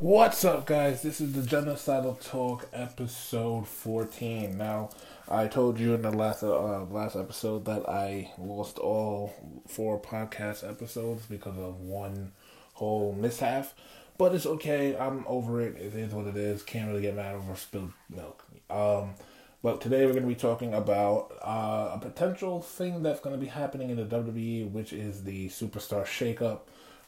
What's 0.00 0.44
up, 0.44 0.64
guys? 0.64 1.02
This 1.02 1.20
is 1.20 1.32
the 1.32 1.40
Genocidal 1.40 2.24
Talk, 2.24 2.68
episode 2.72 3.66
14. 3.66 4.56
Now, 4.56 4.90
I 5.28 5.48
told 5.48 5.80
you 5.80 5.92
in 5.92 6.02
the 6.02 6.12
last 6.12 6.44
uh, 6.44 6.84
last 6.84 7.16
episode 7.16 7.64
that 7.64 7.88
I 7.88 8.30
lost 8.38 8.78
all 8.78 9.34
four 9.66 10.00
podcast 10.00 10.62
episodes 10.62 11.26
because 11.26 11.58
of 11.58 11.80
one 11.80 12.30
whole 12.74 13.12
mishap, 13.12 13.72
but 14.18 14.36
it's 14.36 14.46
okay. 14.46 14.96
I'm 14.96 15.24
over 15.26 15.60
it. 15.60 15.74
It 15.74 15.94
is 15.96 16.14
what 16.14 16.28
it 16.28 16.36
is. 16.36 16.62
Can't 16.62 16.86
really 16.86 17.02
get 17.02 17.16
mad 17.16 17.34
over 17.34 17.56
spilled 17.56 17.90
milk. 18.08 18.44
Um, 18.70 19.14
but 19.64 19.80
today 19.80 20.06
we're 20.06 20.12
going 20.12 20.22
to 20.22 20.28
be 20.28 20.36
talking 20.36 20.74
about 20.74 21.32
uh, 21.42 21.90
a 21.94 21.98
potential 22.00 22.62
thing 22.62 23.02
that's 23.02 23.18
going 23.18 23.34
to 23.34 23.40
be 23.40 23.48
happening 23.48 23.90
in 23.90 23.96
the 23.96 24.04
WWE, 24.04 24.70
which 24.70 24.92
is 24.92 25.24
the 25.24 25.48
superstar 25.48 26.04
shakeup. 26.04 26.60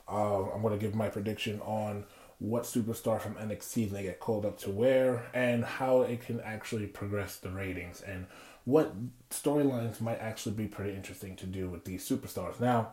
Uh, 0.09 0.51
I'm 0.51 0.61
going 0.61 0.77
to 0.77 0.85
give 0.85 0.97
my 0.97 1.09
prediction 1.09 1.61
on 1.61 2.05
what 2.41 2.65
superstar 2.65 3.21
from 3.21 3.35
NXT 3.35 3.91
they 3.91 4.03
get 4.03 4.19
called 4.19 4.45
up 4.45 4.59
to 4.59 4.71
where 4.71 5.27
and 5.33 5.65
how 5.65 6.03
it 6.03 6.23
can 6.25 6.41
actually 6.41 6.87
progress 6.87 7.37
the 7.37 7.51
ratings 7.51 8.01
and 8.01 8.27
what 8.65 8.95
storylines 9.31 10.01
might 10.01 10.19
actually 10.19 10.55
be 10.55 10.67
pretty 10.67 10.95
interesting 10.95 11.37
to 11.37 11.47
do 11.47 11.69
with 11.69 11.85
these 11.85 12.07
superstars. 12.09 12.59
Now, 12.59 12.93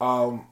um, 0.00 0.46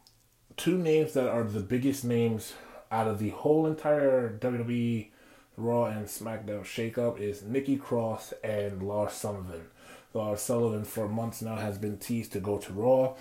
two 0.56 0.76
names 0.76 1.12
that 1.14 1.28
are 1.28 1.44
the 1.44 1.60
biggest 1.60 2.04
names 2.04 2.54
out 2.90 3.06
of 3.06 3.18
the 3.18 3.30
whole 3.30 3.66
entire 3.66 4.36
WWE 4.40 5.08
Raw 5.56 5.84
and 5.84 6.06
SmackDown 6.06 6.62
shakeup 6.62 7.20
is 7.20 7.42
Nikki 7.42 7.76
Cross 7.76 8.34
and 8.42 8.82
Lars 8.82 9.12
Sullivan. 9.12 9.66
Lars 10.12 10.40
Sullivan 10.40 10.84
for 10.84 11.08
months 11.08 11.42
now 11.42 11.56
has 11.56 11.78
been 11.78 11.98
teased 11.98 12.32
to 12.32 12.40
go 12.40 12.58
to 12.58 12.72
Raw. 12.72 13.14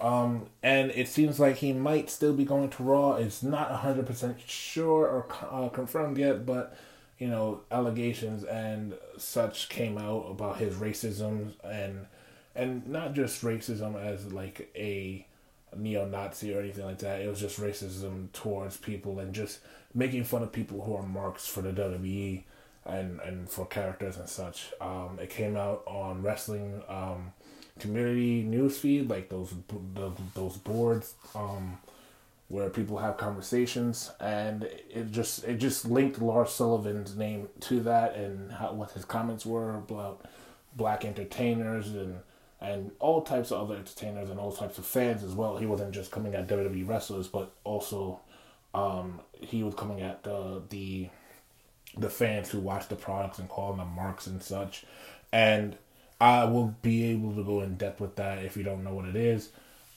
Um, 0.00 0.46
and 0.62 0.90
it 0.92 1.08
seems 1.08 1.40
like 1.40 1.56
he 1.56 1.72
might 1.72 2.08
still 2.08 2.32
be 2.32 2.44
going 2.44 2.70
to 2.70 2.82
Raw. 2.82 3.14
It's 3.14 3.42
not 3.42 3.70
100% 3.82 4.36
sure 4.46 5.06
or 5.06 5.26
uh, 5.50 5.68
confirmed 5.70 6.18
yet, 6.18 6.46
but, 6.46 6.76
you 7.18 7.28
know, 7.28 7.62
allegations 7.70 8.44
and 8.44 8.94
such 9.16 9.68
came 9.68 9.98
out 9.98 10.26
about 10.30 10.58
his 10.58 10.76
racism 10.76 11.52
and, 11.64 12.06
and 12.54 12.86
not 12.86 13.14
just 13.14 13.42
racism 13.42 14.00
as 14.00 14.32
like 14.32 14.70
a 14.76 15.26
neo-Nazi 15.76 16.54
or 16.54 16.60
anything 16.60 16.84
like 16.84 16.98
that. 16.98 17.20
It 17.20 17.28
was 17.28 17.40
just 17.40 17.60
racism 17.60 18.30
towards 18.32 18.76
people 18.76 19.18
and 19.18 19.34
just 19.34 19.58
making 19.94 20.24
fun 20.24 20.42
of 20.42 20.52
people 20.52 20.82
who 20.82 20.94
are 20.94 21.02
marks 21.02 21.46
for 21.46 21.60
the 21.60 21.72
WWE 21.72 22.44
and, 22.84 23.20
and 23.20 23.48
for 23.48 23.66
characters 23.66 24.16
and 24.16 24.28
such. 24.28 24.72
Um, 24.80 25.18
it 25.20 25.30
came 25.30 25.56
out 25.56 25.82
on 25.86 26.22
wrestling, 26.22 26.82
um, 26.88 27.32
community 27.80 28.44
newsfeed, 28.44 29.08
like 29.08 29.28
those 29.28 29.52
the, 29.94 30.12
those 30.34 30.56
boards 30.56 31.14
um, 31.34 31.78
where 32.48 32.70
people 32.70 32.98
have 32.98 33.16
conversations, 33.16 34.10
and 34.20 34.64
it 34.64 35.10
just 35.10 35.44
it 35.44 35.58
just 35.58 35.84
linked 35.84 36.20
Lars 36.20 36.50
Sullivan's 36.50 37.16
name 37.16 37.48
to 37.60 37.80
that 37.80 38.14
and 38.16 38.52
how, 38.52 38.72
what 38.72 38.90
his 38.92 39.04
comments 39.04 39.44
were 39.44 39.74
about 39.74 40.24
black 40.76 41.04
entertainers 41.04 41.88
and 41.88 42.20
and 42.60 42.90
all 42.98 43.22
types 43.22 43.52
of 43.52 43.60
other 43.62 43.76
entertainers 43.78 44.30
and 44.30 44.40
all 44.40 44.50
types 44.50 44.78
of 44.78 44.86
fans 44.86 45.22
as 45.22 45.32
well. 45.32 45.56
He 45.56 45.66
wasn't 45.66 45.92
just 45.92 46.10
coming 46.10 46.34
at 46.34 46.48
WWE 46.48 46.88
wrestlers, 46.88 47.28
but 47.28 47.52
also 47.64 48.20
um, 48.74 49.20
he 49.32 49.62
was 49.62 49.74
coming 49.74 50.00
at 50.00 50.22
the 50.24 50.62
the 50.68 51.08
the 51.96 52.10
fans 52.10 52.50
who 52.50 52.60
watch 52.60 52.88
the 52.88 52.96
products 52.96 53.38
and 53.38 53.48
call 53.48 53.72
them 53.72 53.88
marks 53.94 54.26
and 54.26 54.42
such, 54.42 54.84
and 55.32 55.76
I 56.20 56.44
will 56.44 56.74
be 56.82 57.04
able 57.10 57.34
to 57.34 57.44
go 57.44 57.62
in 57.62 57.76
depth 57.76 58.00
with 58.00 58.16
that 58.16 58.44
if 58.44 58.56
you 58.56 58.62
don't 58.62 58.84
know 58.84 58.94
what 58.94 59.06
it 59.06 59.16
is. 59.16 59.50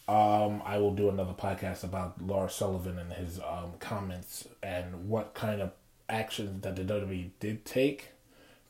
Um, 0.08 0.62
I 0.66 0.78
will 0.78 0.94
do 0.94 1.10
another 1.10 1.34
podcast 1.34 1.84
about 1.84 2.22
Lars 2.22 2.54
Sullivan 2.54 3.00
and 3.00 3.14
his 3.14 3.40
um, 3.40 3.74
comments 3.80 4.48
and 4.62 5.08
what 5.08 5.34
kind 5.34 5.62
of 5.62 5.72
actions 6.10 6.62
that 6.64 6.76
the 6.76 6.84
WWE 6.84 7.30
did 7.40 7.66
take 7.66 8.10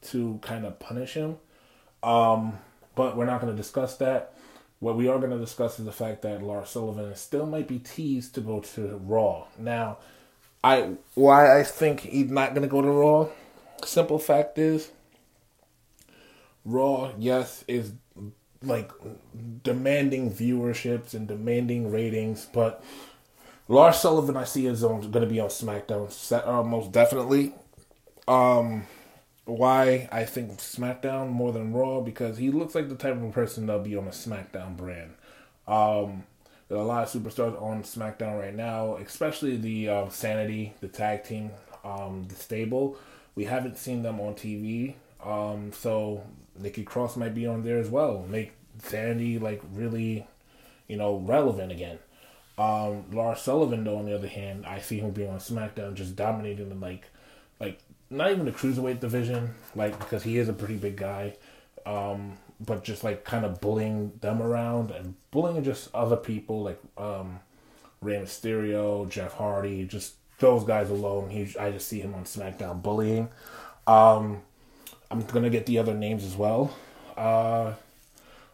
to 0.04 0.40
kind 0.42 0.66
of 0.66 0.80
punish 0.80 1.14
him. 1.14 1.38
Um, 2.04 2.60
but 2.96 3.18
we're 3.18 3.26
not 3.26 3.42
going 3.42 3.52
to 3.52 3.58
discuss 3.58 3.98
that. 3.98 4.34
What 4.80 4.96
we 4.96 5.08
are 5.08 5.20
going 5.20 5.32
to 5.32 5.40
discuss 5.40 5.80
is 5.80 5.86
the 5.86 5.92
fact 5.92 6.24
that 6.24 6.42
Lars 6.42 6.70
Sullivan 6.70 7.14
still 7.16 7.46
might 7.46 7.68
be 7.68 7.80
teased 7.80 8.36
to 8.36 8.42
go 8.42 8.60
to 8.62 8.98
Raw. 9.04 9.46
Now, 9.58 9.98
I 10.64 10.92
why 11.14 11.60
I 11.60 11.64
think 11.64 12.02
he's 12.02 12.32
not 12.32 12.54
going 12.54 12.64
to 12.64 12.68
go 12.68 12.82
to 12.82 12.90
Raw. 12.90 13.28
Simple 13.84 14.20
fact 14.20 14.58
is 14.58 14.92
Raw, 16.66 17.12
yes, 17.18 17.64
is 17.68 17.94
like 18.64 18.92
demanding 19.64 20.32
viewerships 20.32 21.14
and 21.14 21.28
demanding 21.28 21.92
ratings, 21.92 22.48
but 22.54 22.84
Lars 23.68 23.98
Sullivan, 23.98 24.38
I 24.38 24.44
see 24.44 24.68
is 24.68 24.82
going 24.82 25.12
to 25.12 25.26
be 25.26 25.40
on 25.40 25.50
SmackDown 25.50 26.48
uh, 26.48 26.64
most 26.64 26.92
definitely. 26.92 27.54
Um, 28.28 28.86
why 29.46 30.08
I 30.12 30.26
think 30.26 30.58
SmackDown 30.58 31.30
more 31.30 31.52
than 31.52 31.74
Raw 31.74 32.02
because 32.02 32.38
he 32.38 32.52
looks 32.52 32.76
like 32.76 32.90
the 32.90 32.96
type 32.96 33.22
of 33.22 33.32
person 33.32 33.66
that'll 33.66 33.82
be 33.82 33.96
on 33.96 34.08
a 34.08 34.12
SmackDown 34.12 34.78
brand. 34.78 35.14
Um, 35.68 36.24
there 36.68 36.78
are 36.78 36.82
a 36.82 36.86
lot 36.86 37.04
of 37.04 37.10
superstars 37.10 37.62
on 37.62 37.84
SmackDown 37.84 38.40
right 38.40 38.56
now, 38.56 38.96
especially 38.98 39.58
the 39.58 39.90
uh, 39.90 40.10
Sanity, 40.10 40.74
the 40.80 40.88
tag 40.88 41.24
team, 41.24 41.52
um, 41.84 42.26
the 42.30 42.36
stable. 42.36 42.98
We 43.36 43.46
haven't 43.46 43.78
seen 43.78 44.04
them 44.04 44.20
on 44.20 44.36
TV, 44.36 44.96
um, 45.24 45.72
so 45.74 46.24
Nikki 46.62 46.84
Cross 46.84 47.18
might 47.18 47.34
be 47.34 47.48
on 47.48 47.64
there 47.64 47.78
as 47.78 47.90
well. 47.90 48.26
Make 48.30 48.54
Sanity 48.80 49.40
like 49.40 49.62
really, 49.74 50.28
you 50.88 50.98
know, 50.98 51.18
relevant 51.18 51.72
again. 51.72 52.00
Um, 52.58 53.06
Lars 53.12 53.42
Sullivan, 53.42 53.84
though, 53.84 53.98
on 53.98 54.06
the 54.06 54.16
other 54.16 54.28
hand, 54.28 54.66
I 54.66 54.80
see 54.80 55.00
him 55.00 55.12
being 55.12 55.30
on 55.30 55.40
SmackDown, 55.40 55.96
just 55.96 56.16
dominating 56.16 56.70
the 56.70 56.76
like, 56.76 57.06
like 57.60 57.80
not 58.10 58.32
even 58.32 58.46
the 58.46 58.52
cruiserweight 58.52 59.00
division, 59.00 59.56
like 59.76 59.98
because 59.98 60.24
he 60.24 60.38
is 60.38 60.50
a 60.50 60.54
pretty 60.54 60.76
big 60.76 60.98
guy, 60.98 61.36
um, 61.86 62.38
but 62.60 62.84
just 62.84 63.04
like 63.04 63.24
kind 63.24 63.46
of 63.46 63.62
bullying 63.62 64.12
them 64.22 64.42
around 64.42 64.92
and 64.92 65.16
bullying 65.32 65.64
just 65.64 65.90
other 65.96 66.18
people 66.18 66.62
like 66.64 66.80
um, 66.98 67.40
Rey 68.02 68.16
Mysterio, 68.16 69.10
Jeff 69.10 69.34
Hardy, 69.34 69.86
just 69.86 70.16
those 70.40 70.64
guys 70.64 70.90
alone. 70.90 71.30
He, 71.30 71.56
I 71.58 71.72
just 71.72 71.88
see 71.88 72.02
him 72.02 72.14
on 72.14 72.26
SmackDown 72.26 72.82
bullying. 72.84 73.30
Um, 73.88 74.42
I'm 75.12 75.26
gonna 75.26 75.50
get 75.50 75.66
the 75.66 75.78
other 75.78 75.94
names 75.94 76.24
as 76.24 76.38
well. 76.38 76.74
Uh, 77.18 77.74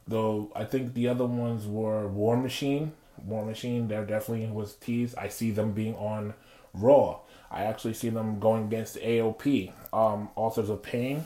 though 0.08 0.52
I 0.56 0.66
think 0.66 0.96
the 0.96 1.08
other 1.08 1.26
ones 1.26 1.68
were 1.68 2.08
War 2.08 2.36
Machine. 2.36 2.94
War 3.24 3.46
Machine, 3.46 3.88
there 3.88 4.04
definitely 4.04 4.48
was 4.48 4.74
teased. 4.74 5.16
I 5.18 5.30
see 5.30 5.52
them 5.52 5.74
being 5.74 5.96
on 5.96 6.34
Raw. 6.74 7.20
I 7.52 7.64
actually 7.64 7.94
see 7.94 8.10
them 8.10 8.40
going 8.40 8.66
against 8.66 8.98
AOP, 8.98 9.72
um, 9.94 10.30
Authors 10.36 10.70
of 10.70 10.82
Pain, 10.82 11.26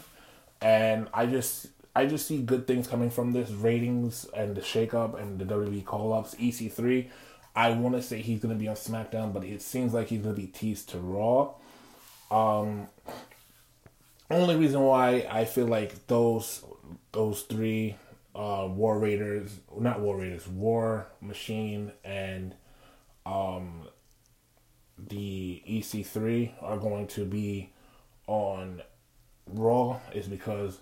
and 0.61 1.07
I 1.13 1.25
just 1.27 1.67
I 1.95 2.05
just 2.05 2.27
see 2.27 2.41
good 2.41 2.67
things 2.67 2.87
coming 2.87 3.09
from 3.09 3.31
this 3.31 3.51
ratings 3.51 4.25
and 4.35 4.55
the 4.55 4.61
shakeup 4.61 5.19
and 5.19 5.39
the 5.39 5.45
WWE 5.45 5.85
call 5.85 6.11
ups. 6.11 6.35
EC3, 6.35 7.07
I 7.55 7.71
want 7.71 7.95
to 7.95 8.01
say 8.01 8.21
he's 8.21 8.41
gonna 8.41 8.55
be 8.55 8.67
on 8.67 8.75
SmackDown, 8.75 9.31
but 9.31 9.45
it 9.45 9.61
seems 9.61 9.93
like 9.93 10.09
he's 10.09 10.21
gonna 10.21 10.35
be 10.35 10.47
teased 10.47 10.89
to 10.89 10.99
Raw. 10.99 11.53
Um, 12.29 12.87
only 14.31 14.55
reason 14.55 14.81
why 14.81 15.27
I 15.29 15.45
feel 15.45 15.67
like 15.67 16.07
those 16.07 16.63
those 17.11 17.41
three 17.41 17.95
uh, 18.35 18.67
War 18.69 18.99
Raiders, 18.99 19.59
not 19.77 19.99
War 19.99 20.17
Raiders, 20.17 20.47
War 20.47 21.07
Machine, 21.21 21.91
and 22.03 22.55
um, 23.25 23.87
the 24.97 25.61
EC3 25.67 26.51
are 26.61 26.77
going 26.77 27.07
to 27.07 27.25
be 27.25 27.71
on 28.27 28.81
Raw 29.47 29.99
is 30.13 30.27
because 30.27 30.79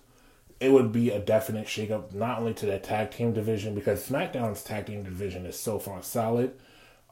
it 0.60 0.70
would 0.70 0.92
be 0.92 1.10
a 1.10 1.18
definite 1.18 1.66
shakeup, 1.66 2.12
not 2.12 2.38
only 2.38 2.54
to 2.54 2.66
the 2.66 2.78
tag 2.78 3.10
team 3.10 3.32
division, 3.32 3.74
because 3.74 4.06
SmackDown's 4.06 4.62
tag 4.62 4.86
team 4.86 5.02
division 5.02 5.46
is 5.46 5.58
so 5.58 5.78
far 5.78 6.02
solid. 6.02 6.52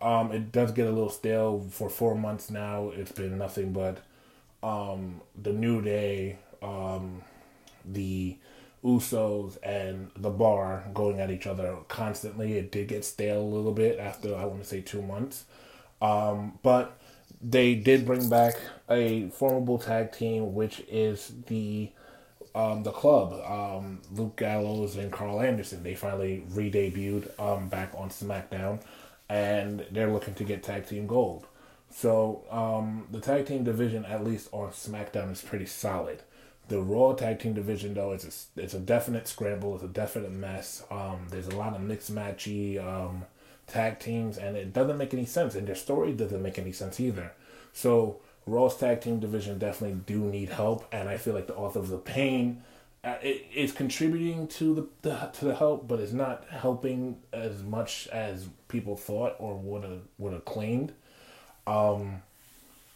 Um, 0.01 0.31
it 0.31 0.53
does 0.53 0.71
get 0.71 0.87
a 0.87 0.91
little 0.91 1.11
stale 1.11 1.67
for 1.71 1.89
four 1.89 2.15
months 2.15 2.51
now. 2.51 2.91
It's 2.95 3.11
been 3.11 3.39
nothing 3.39 3.73
but 3.73 3.99
um, 4.63 5.21
the 5.41 5.53
New 5.53 5.83
Day, 5.83 6.39
um, 6.63 7.23
the 7.85 8.37
Usos, 8.85 9.59
and 9.63 10.11
the 10.17 10.31
Bar 10.31 10.85
going 10.95 11.21
at 11.21 11.31
each 11.31 11.47
other 11.47 11.77
constantly. 11.89 12.55
It 12.59 12.71
did 12.73 12.89
get 12.89 13.05
stale 13.05 13.41
a 13.41 13.43
little 13.43 13.73
bit 13.73 13.99
after 13.99 14.35
I 14.37 14.45
want 14.45 14.63
to 14.63 14.69
say 14.69 14.81
two 14.81 15.03
months, 15.03 15.45
um, 16.01 16.59
but 16.63 16.99
they 17.41 17.75
did 17.75 18.07
bring 18.07 18.29
back 18.29 18.55
a 18.91 19.29
formidable 19.31 19.79
tag 19.79 20.13
team, 20.13 20.55
which 20.55 20.83
is 20.89 21.33
the 21.47 21.91
um, 22.55 22.83
the 22.83 22.91
club, 22.91 23.33
um, 23.49 24.01
Luke 24.13 24.37
Gallows 24.37 24.97
and 24.97 25.13
Karl 25.13 25.41
Anderson. 25.41 25.83
They 25.83 25.95
finally 25.95 26.45
re-debuted 26.51 27.39
um, 27.39 27.69
back 27.69 27.93
on 27.97 28.09
SmackDown, 28.09 28.81
and 29.29 29.87
they're 29.93 30.11
looking 30.11 30.35
to 30.35 30.45
get 30.45 30.63
tag 30.63 30.87
team 30.89 31.07
gold. 31.07 31.47
So 31.91 32.45
um, 32.51 33.07
the 33.11 33.21
tag 33.21 33.47
team 33.47 33.65
division, 33.65 34.05
at 34.05 34.25
least 34.25 34.49
on 34.53 34.71
SmackDown, 34.71 35.33
is 35.33 35.43
pretty 35.43 35.67
solid. 35.67 36.23
The 36.69 36.81
Raw 36.81 37.15
tag 37.15 37.39
team 37.39 37.55
division, 37.55 37.95
though, 37.95 38.13
it's 38.13 38.51
a, 38.57 38.63
it's 38.63 38.75
a 38.75 38.79
definite 38.79 39.27
scramble. 39.27 39.75
It's 39.75 39.85
a 39.85 39.89
definite 39.89 40.33
mess. 40.33 40.85
Um, 40.91 41.27
there's 41.31 41.49
a 41.49 41.57
lot 41.57 41.75
of 41.75 41.81
mixed 41.81 42.15
matchy 42.15 42.79
um, 42.83 43.25
tag 43.67 43.99
teams, 43.99 44.37
and 44.37 44.57
it 44.57 44.73
doesn't 44.73 44.99
make 44.99 45.15
any 45.15 45.25
sense. 45.25 45.55
And 45.55 45.67
their 45.67 45.75
story 45.75 46.13
doesn't 46.13 46.43
make 46.43 46.59
any 46.59 46.73
sense 46.73 47.01
either. 47.01 47.33
So 47.73 48.21
Raw's 48.47 48.77
tag 48.77 49.01
team 49.01 49.19
division 49.19 49.59
definitely 49.59 50.01
do 50.07 50.19
need 50.25 50.51
help, 50.51 50.87
and 50.93 51.09
I 51.09 51.17
feel 51.17 51.35
like 51.35 51.47
the 51.47 51.57
author 51.57 51.79
of 51.79 51.89
the 51.89 51.99
Pain 51.99 52.63
uh, 53.05 53.15
it 53.23 53.47
is 53.55 53.73
contributing 53.73 54.49
to 54.49 54.75
the, 54.75 54.87
the, 55.03 55.31
to 55.33 55.45
the 55.47 55.55
help, 55.55 55.87
but 55.87 56.01
it's 56.01 56.13
not 56.13 56.45
helping 56.51 57.17
as 57.33 57.63
much 57.63 58.09
as 58.09 58.49
people 58.67 58.97
thought 58.97 59.37
or 59.39 59.57
would 59.57 59.85
have 59.85 60.01
would 60.19 60.33
have 60.33 60.45
claimed. 60.45 60.93
Um, 61.69 62.23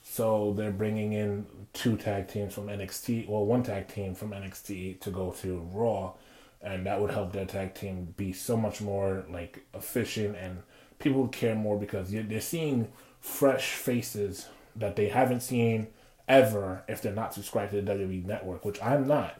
so 0.02 0.54
they're 0.56 0.70
bringing 0.70 1.12
in 1.12 1.46
two 1.72 1.96
tag 1.96 2.28
teams 2.28 2.54
from 2.54 2.66
NXT, 2.66 3.28
well, 3.28 3.44
one 3.44 3.62
tag 3.62 3.88
team 3.88 4.14
from 4.14 4.30
NXT 4.30 5.00
to 5.00 5.10
go 5.10 5.30
to 5.42 5.58
Raw, 5.72 6.14
and 6.62 6.86
that 6.86 7.00
would 7.00 7.10
help 7.10 7.32
their 7.32 7.44
tag 7.44 7.74
team 7.74 8.14
be 8.16 8.32
so 8.32 8.56
much 8.56 8.80
more 8.80 9.24
like 9.30 9.64
efficient 9.74 10.36
and 10.36 10.62
people 10.98 11.22
would 11.22 11.32
care 11.32 11.54
more 11.54 11.78
because 11.78 12.10
they're 12.10 12.40
seeing 12.40 12.88
fresh 13.20 13.72
faces 13.72 14.48
that 14.76 14.96
they 14.96 15.08
haven't 15.08 15.40
seen 15.40 15.88
ever 16.28 16.84
if 16.88 17.02
they're 17.02 17.12
not 17.12 17.34
subscribed 17.34 17.72
to 17.72 17.82
the 17.82 17.92
WWE 17.92 18.24
network, 18.24 18.64
which 18.64 18.82
I'm 18.82 19.06
not. 19.06 19.38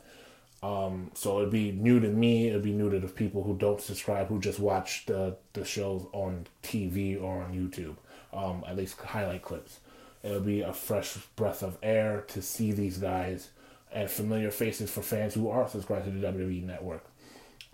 Um, 0.63 1.11
so 1.15 1.39
it'd 1.39 1.51
be 1.51 1.73
new 1.73 2.01
to 2.01 2.09
me. 2.09 2.49
It'd 2.49 2.63
be 2.63 2.73
new 2.73 2.91
to 2.91 3.01
the 3.01 3.09
people 3.09 3.43
who 3.43 3.57
don't 3.57 3.81
subscribe, 3.81 4.29
who 4.29 4.41
just 4.41 4.61
watch 4.61 5.07
the 5.07 5.37
the 5.55 5.65
shows 5.65 6.07
on 6.13 6.47
TV 6.63 7.21
or 7.21 7.43
on 7.43 7.53
YouTube. 7.53 7.97
Um, 8.33 8.65
at 8.67 8.77
least 8.77 8.99
highlight 8.99 9.43
clips. 9.43 9.81
It'll 10.23 10.41
be 10.41 10.63
a 10.63 10.73
fresh 10.73 11.17
breath 11.37 11.63
of 11.63 11.79
air 11.83 12.25
to 12.29 12.41
see 12.41 12.73
these 12.73 12.99
guys 12.99 13.51
and 13.93 14.11
familiar 14.11 14.51
faces 14.51 14.91
for 14.91 15.03
fans 15.03 15.35
who 15.35 15.49
are 15.51 15.69
subscribed 15.69 16.07
to 16.07 16.11
the 16.11 16.27
WWE 16.27 16.65
network. 16.65 17.05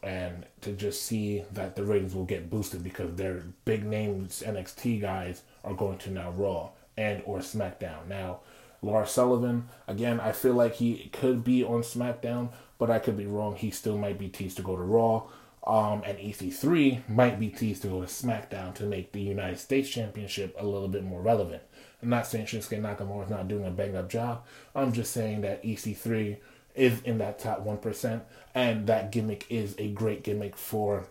And 0.02 0.46
to 0.60 0.72
just 0.72 1.02
see 1.02 1.42
that 1.52 1.76
the 1.76 1.84
ratings 1.84 2.14
will 2.14 2.24
get 2.24 2.50
boosted 2.50 2.84
because 2.84 3.16
their 3.16 3.44
big 3.64 3.84
names 3.84 4.42
NXT 4.46 5.00
guys 5.00 5.42
are 5.64 5.74
going 5.74 5.98
to 5.98 6.10
now 6.10 6.30
Raw 6.30 6.70
and 6.96 7.22
or 7.24 7.38
SmackDown. 7.38 8.06
Now, 8.08 8.40
Lars 8.80 9.10
Sullivan, 9.10 9.68
again, 9.88 10.20
I 10.20 10.32
feel 10.32 10.54
like 10.54 10.74
he 10.74 11.10
could 11.12 11.42
be 11.42 11.64
on 11.64 11.82
SmackDown, 11.82 12.50
but 12.78 12.90
I 12.90 13.00
could 13.00 13.16
be 13.16 13.26
wrong. 13.26 13.56
He 13.56 13.70
still 13.70 13.98
might 13.98 14.18
be 14.18 14.28
teased 14.28 14.56
to 14.58 14.62
go 14.62 14.76
to 14.76 14.82
Raw. 14.82 15.24
Um, 15.68 16.02
and 16.06 16.16
EC3 16.16 17.06
might 17.10 17.38
be 17.38 17.50
teased 17.50 17.82
to 17.82 17.88
go 17.88 18.00
to 18.00 18.06
SmackDown 18.06 18.74
to 18.76 18.84
make 18.84 19.12
the 19.12 19.20
United 19.20 19.58
States 19.58 19.90
Championship 19.90 20.56
a 20.58 20.64
little 20.64 20.88
bit 20.88 21.04
more 21.04 21.20
relevant. 21.20 21.62
I'm 22.02 22.08
not 22.08 22.26
saying 22.26 22.46
Shinsuke 22.46 22.80
Nakamura 22.80 23.26
is 23.26 23.30
not 23.30 23.48
doing 23.48 23.66
a 23.66 23.70
banged 23.70 23.94
up 23.94 24.08
job. 24.08 24.46
I'm 24.74 24.94
just 24.94 25.12
saying 25.12 25.42
that 25.42 25.62
EC3 25.62 26.38
is 26.74 27.02
in 27.02 27.18
that 27.18 27.38
top 27.38 27.66
1%, 27.66 28.22
and 28.54 28.86
that 28.86 29.12
gimmick 29.12 29.44
is 29.50 29.74
a 29.76 29.88
great 29.88 30.22
gimmick 30.22 30.56
for 30.56 31.06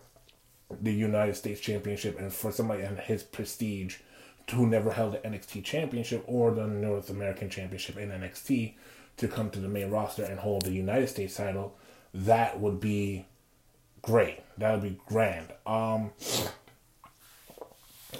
the 0.80 0.92
United 0.92 1.36
States 1.36 1.60
Championship 1.60 2.18
and 2.18 2.32
for 2.32 2.50
somebody 2.50 2.82
in 2.82 2.96
his 2.96 3.22
prestige 3.22 3.98
who 4.50 4.66
never 4.66 4.90
held 4.90 5.12
the 5.12 5.18
NXT 5.18 5.62
Championship 5.62 6.24
or 6.26 6.50
the 6.50 6.66
North 6.66 7.10
American 7.10 7.48
Championship 7.48 7.96
in 7.96 8.08
NXT 8.10 8.74
to 9.18 9.28
come 9.28 9.50
to 9.50 9.60
the 9.60 9.68
main 9.68 9.90
roster 9.90 10.24
and 10.24 10.40
hold 10.40 10.62
the 10.62 10.72
United 10.72 11.08
States 11.08 11.36
title. 11.36 11.76
That 12.12 12.58
would 12.58 12.80
be 12.80 13.26
great. 14.08 14.40
That 14.56 14.72
would 14.72 14.82
be 14.82 14.98
grand. 15.06 15.48
Um, 15.66 16.12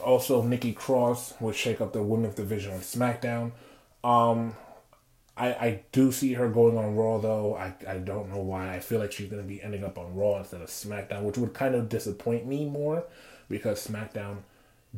also, 0.05 0.43
Nikki 0.43 0.75
Cross 0.75 1.32
would 1.40 1.55
shake 1.55 1.81
up 1.81 1.94
the 1.94 2.02
women's 2.02 2.35
division 2.35 2.75
on 2.75 2.81
SmackDown. 2.81 3.52
Um, 4.05 4.55
I, 5.35 5.49
I 5.49 5.82
do 5.93 6.12
see 6.12 6.35
her 6.35 6.50
going 6.50 6.76
on 6.76 6.94
Raw 6.94 7.19
though. 7.19 7.56
I, 7.56 7.73
I 7.88 7.96
don't 7.96 8.31
know 8.31 8.40
why. 8.40 8.75
I 8.75 8.81
feel 8.81 8.99
like 8.99 9.12
she's 9.12 9.31
gonna 9.31 9.43
be 9.43 9.62
ending 9.62 9.82
up 9.82 9.99
on 9.99 10.14
Raw 10.14 10.37
instead 10.37 10.61
of 10.61 10.69
SmackDown, 10.69 11.23
which 11.23 11.38
would 11.38 11.55
kind 11.55 11.75
of 11.75 11.88
disappoint 11.88 12.46
me 12.46 12.67
more 12.67 13.05
because 13.49 13.87
SmackDown 13.87 14.38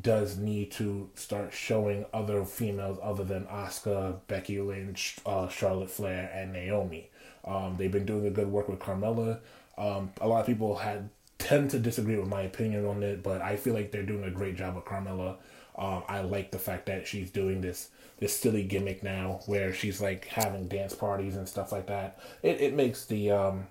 does 0.00 0.38
need 0.38 0.72
to 0.72 1.08
start 1.14 1.52
showing 1.52 2.04
other 2.12 2.44
females 2.44 2.98
other 3.00 3.22
than 3.22 3.44
Asuka, 3.44 4.18
Becky 4.26 4.60
Lynch, 4.60 5.18
uh, 5.24 5.48
Charlotte 5.48 5.90
Flair, 5.90 6.30
and 6.34 6.52
Naomi. 6.52 7.10
Um, 7.44 7.76
they've 7.78 7.92
been 7.92 8.06
doing 8.06 8.26
a 8.26 8.30
good 8.30 8.48
work 8.48 8.68
with 8.68 8.80
Carmella. 8.80 9.38
Um, 9.80 10.12
a 10.20 10.28
lot 10.28 10.40
of 10.40 10.46
people 10.46 10.76
had 10.76 11.08
tend 11.38 11.70
to 11.70 11.78
disagree 11.78 12.16
with 12.16 12.28
my 12.28 12.42
opinion 12.42 12.84
on 12.84 13.02
it, 13.02 13.22
but 13.22 13.40
I 13.40 13.56
feel 13.56 13.72
like 13.72 13.90
they're 13.90 14.02
doing 14.02 14.24
a 14.24 14.30
great 14.30 14.56
job 14.56 14.76
with 14.76 14.84
Carmella. 14.84 15.36
Um, 15.76 16.04
I 16.06 16.20
like 16.20 16.50
the 16.50 16.58
fact 16.58 16.86
that 16.86 17.06
she's 17.06 17.30
doing 17.30 17.62
this 17.62 17.88
this 18.18 18.36
silly 18.36 18.62
gimmick 18.62 19.02
now, 19.02 19.40
where 19.46 19.72
she's 19.72 19.98
like 20.00 20.26
having 20.26 20.68
dance 20.68 20.94
parties 20.94 21.36
and 21.36 21.48
stuff 21.48 21.72
like 21.72 21.86
that. 21.86 22.20
It 22.42 22.60
it 22.60 22.74
makes 22.74 23.06
the 23.06 23.30
um, 23.30 23.68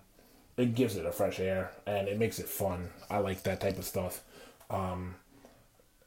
it 0.58 0.74
gives 0.76 0.96
it 0.98 1.06
a 1.06 1.12
fresh 1.12 1.40
air 1.40 1.72
and 1.86 2.08
it 2.08 2.18
makes 2.18 2.40
it 2.40 2.48
fun. 2.48 2.90
I 3.10 3.20
like 3.20 3.44
that 3.44 3.62
type 3.62 3.78
of 3.78 3.86
stuff. 3.86 4.24
Um, 4.70 5.16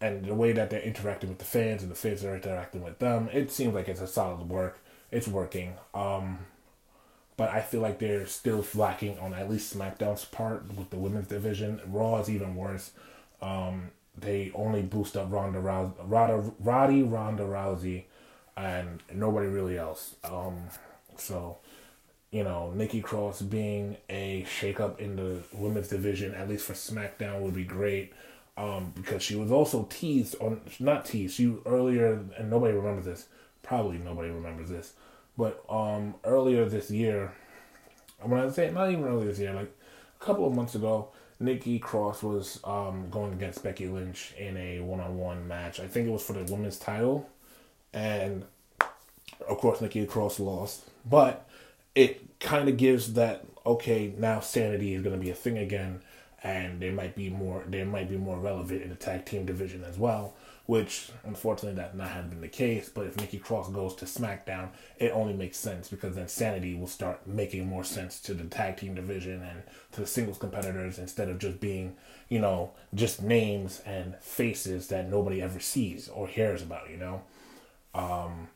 and 0.00 0.24
the 0.24 0.34
way 0.34 0.52
that 0.52 0.68
they're 0.68 0.82
interacting 0.82 1.30
with 1.30 1.38
the 1.38 1.44
fans 1.44 1.82
and 1.82 1.90
the 1.90 1.94
fans 1.94 2.24
are 2.24 2.34
interacting 2.34 2.82
with 2.82 2.98
them, 2.98 3.28
it 3.32 3.52
seems 3.52 3.72
like 3.72 3.88
it's 3.88 4.00
a 4.00 4.06
solid 4.08 4.48
work. 4.48 4.80
It's 5.12 5.28
working. 5.28 5.74
Um, 5.94 6.40
but 7.36 7.50
I 7.50 7.60
feel 7.60 7.80
like 7.80 7.98
they're 7.98 8.26
still 8.26 8.64
lacking 8.74 9.18
on 9.18 9.32
at 9.34 9.50
least 9.50 9.76
SmackDown's 9.76 10.24
part 10.24 10.64
with 10.76 10.90
the 10.90 10.96
women's 10.96 11.28
division. 11.28 11.80
Raw 11.86 12.20
is 12.20 12.28
even 12.28 12.54
worse. 12.54 12.92
Um, 13.40 13.90
they 14.16 14.52
only 14.54 14.82
boost 14.82 15.16
up 15.16 15.32
Ronda 15.32 15.58
Rousey, 15.58 15.94
Roddy, 16.04 16.52
Roddy 16.60 17.02
Ronda 17.02 17.44
Rousey, 17.44 18.04
and 18.56 19.02
nobody 19.12 19.48
really 19.48 19.78
else. 19.78 20.16
Um, 20.24 20.68
so, 21.16 21.58
you 22.30 22.44
know, 22.44 22.70
Nikki 22.72 23.00
Cross 23.00 23.42
being 23.42 23.96
a 24.10 24.44
shakeup 24.44 24.98
in 24.98 25.16
the 25.16 25.38
women's 25.52 25.88
division, 25.88 26.34
at 26.34 26.48
least 26.48 26.66
for 26.66 26.74
SmackDown, 26.74 27.40
would 27.40 27.54
be 27.54 27.64
great. 27.64 28.12
Um, 28.58 28.92
because 28.94 29.22
she 29.22 29.34
was 29.34 29.50
also 29.50 29.88
teased 29.88 30.36
on, 30.38 30.60
not 30.78 31.06
teased, 31.06 31.36
she 31.36 31.56
earlier, 31.64 32.20
and 32.36 32.50
nobody 32.50 32.74
remembers 32.74 33.06
this. 33.06 33.28
Probably 33.62 33.96
nobody 33.96 34.28
remembers 34.28 34.68
this 34.68 34.92
but 35.36 35.64
um, 35.68 36.14
earlier 36.24 36.64
this 36.64 36.90
year, 36.90 37.32
when 38.20 38.40
I 38.40 38.50
say 38.50 38.70
not 38.70 38.90
even 38.90 39.04
earlier 39.04 39.26
this 39.26 39.38
year, 39.38 39.54
like 39.54 39.72
a 40.20 40.24
couple 40.24 40.46
of 40.46 40.54
months 40.54 40.74
ago, 40.74 41.08
Nikki 41.40 41.78
Cross 41.78 42.22
was 42.22 42.60
um, 42.64 43.08
going 43.10 43.32
against 43.32 43.62
Becky 43.62 43.88
Lynch 43.88 44.32
in 44.38 44.56
a 44.56 44.80
one-on-one 44.80 45.48
match. 45.48 45.80
I 45.80 45.88
think 45.88 46.06
it 46.06 46.10
was 46.10 46.22
for 46.22 46.34
the 46.34 46.50
women's 46.52 46.78
title, 46.78 47.28
and 47.92 48.44
of 49.48 49.58
course 49.58 49.80
Nikki 49.80 50.06
Cross 50.06 50.38
lost. 50.38 50.84
But 51.04 51.48
it 51.94 52.38
kind 52.38 52.68
of 52.68 52.76
gives 52.76 53.14
that 53.14 53.44
okay 53.66 54.14
now 54.16 54.40
sanity 54.40 54.94
is 54.94 55.02
going 55.02 55.16
to 55.16 55.20
be 55.20 55.30
a 55.30 55.34
thing 55.34 55.58
again, 55.58 56.02
and 56.44 56.80
they 56.80 56.90
might 56.90 57.16
be 57.16 57.30
more. 57.30 57.64
they 57.66 57.82
might 57.84 58.08
be 58.08 58.16
more 58.16 58.38
relevant 58.38 58.82
in 58.82 58.90
the 58.90 58.96
tag 58.96 59.24
team 59.24 59.44
division 59.46 59.82
as 59.84 59.98
well 59.98 60.34
which 60.66 61.10
unfortunately 61.24 61.76
that 61.80 61.96
not 61.96 62.08
have 62.08 62.30
been 62.30 62.40
the 62.40 62.48
case. 62.48 62.88
But 62.88 63.06
if 63.06 63.16
Nikki 63.16 63.38
Cross 63.38 63.70
goes 63.70 63.94
to 63.96 64.04
SmackDown, 64.04 64.70
it 64.98 65.10
only 65.12 65.32
makes 65.32 65.56
sense 65.56 65.88
because 65.88 66.14
then 66.14 66.28
Sanity 66.28 66.74
will 66.74 66.86
start 66.86 67.26
making 67.26 67.66
more 67.66 67.84
sense 67.84 68.20
to 68.20 68.34
the 68.34 68.44
tag 68.44 68.76
team 68.76 68.94
division 68.94 69.42
and 69.42 69.62
to 69.92 70.02
the 70.02 70.06
singles 70.06 70.38
competitors 70.38 70.98
instead 70.98 71.28
of 71.28 71.38
just 71.38 71.60
being, 71.60 71.96
you 72.28 72.38
know, 72.38 72.72
just 72.94 73.22
names 73.22 73.80
and 73.84 74.16
faces 74.20 74.88
that 74.88 75.08
nobody 75.08 75.42
ever 75.42 75.60
sees 75.60 76.08
or 76.08 76.28
hears 76.28 76.62
about, 76.62 76.90
you 76.90 76.96
know. 76.96 77.22
Um, 77.94 78.48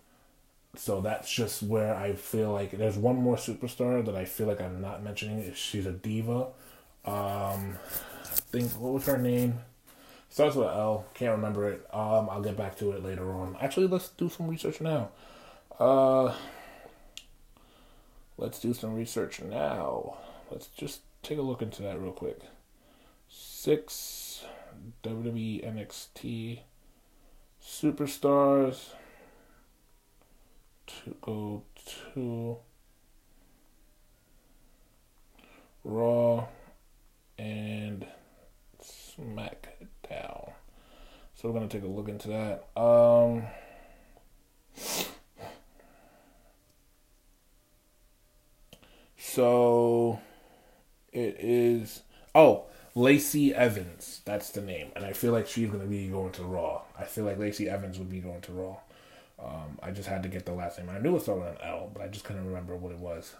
so 0.77 1.01
that's 1.01 1.33
just 1.33 1.63
where 1.63 1.95
I 1.95 2.13
feel 2.15 2.53
like 2.53 2.73
there's 2.73 2.97
one 2.97 3.17
more 3.17 3.37
superstar 3.37 4.05
that 4.05 4.15
I 4.15 4.25
feel 4.25 4.47
like 4.47 4.61
I'm 4.61 4.81
not 4.81 5.03
mentioning. 5.03 5.53
She's 5.55 5.87
a 5.87 5.93
diva. 5.93 6.49
Um, 7.05 7.79
I 8.25 8.39
think 8.51 8.73
what 8.73 8.93
was 8.93 9.07
her 9.07 9.19
name? 9.19 9.61
Starts 10.37 10.55
with 10.55 10.69
L. 10.69 11.07
Can't 11.15 11.31
remember 11.35 11.67
it. 11.67 11.87
Um, 11.95 12.29
I'll 12.31 12.43
get 12.43 12.59
back 12.59 12.77
to 12.77 12.93
it 12.93 13.03
later 13.03 13.33
on. 13.33 13.57
Actually, 13.59 13.87
let's 13.87 14.11
do 14.11 14.29
some 14.29 14.49
research 14.49 14.83
now. 14.83 15.09
Uh, 15.81 16.35
let's 18.37 18.59
do 18.59 18.75
some 18.75 18.95
research 18.95 19.41
now. 19.41 20.19
Let's 20.51 20.67
just 20.67 21.01
take 21.23 21.39
a 21.39 21.41
look 21.41 21.63
into 21.63 21.81
that 21.85 21.99
real 21.99 22.13
quick. 22.13 22.39
Six 23.31 24.45
WWE 25.03 25.65
NXT 25.65 26.59
superstars 27.67 28.91
to 30.87 31.17
go 31.23 31.63
to 32.05 32.59
Raw 35.83 36.49
and 37.39 38.07
Smack 38.83 39.79
down. 40.09 40.53
So 41.35 41.49
we're 41.49 41.55
gonna 41.55 41.69
take 41.69 41.83
a 41.85 41.87
look 41.87 42.09
into 42.09 42.29
that. 42.29 42.67
Um, 42.81 43.45
so 49.19 50.21
it 51.13 51.37
is 51.39 52.03
oh 52.35 52.65
Lacey 52.95 53.55
Evans. 53.55 54.23
That's 54.25 54.51
the 54.51 54.63
name, 54.63 54.93
and 54.97 55.05
I 55.05 55.13
feel 55.13 55.33
like 55.33 55.47
she's 55.47 55.69
gonna 55.69 55.85
be 55.85 56.09
going 56.09 56.33
to 56.33 56.43
Raw. 56.43 56.83
I 56.99 57.05
feel 57.05 57.25
like 57.25 57.39
Lacey 57.39 57.69
Evans 57.69 57.99
would 57.99 58.11
be 58.11 58.21
going 58.21 58.41
to 58.43 58.53
Raw. 58.53 58.77
Um, 59.39 59.79
I 59.83 59.91
just 59.91 60.09
had 60.09 60.23
to 60.23 60.31
get 60.31 60.47
the 60.47 60.53
last 60.53 60.79
name. 60.79 60.89
I 60.89 60.99
knew 60.99 61.15
it 61.17 61.23
started 61.23 61.45
with 61.45 61.61
an 61.61 61.69
L, 61.69 61.91
but 61.93 62.03
I 62.03 62.09
just 62.09 62.25
couldn't 62.25 62.47
remember 62.47 62.75
what 62.75 62.93
it 62.93 62.99
was. 62.99 63.35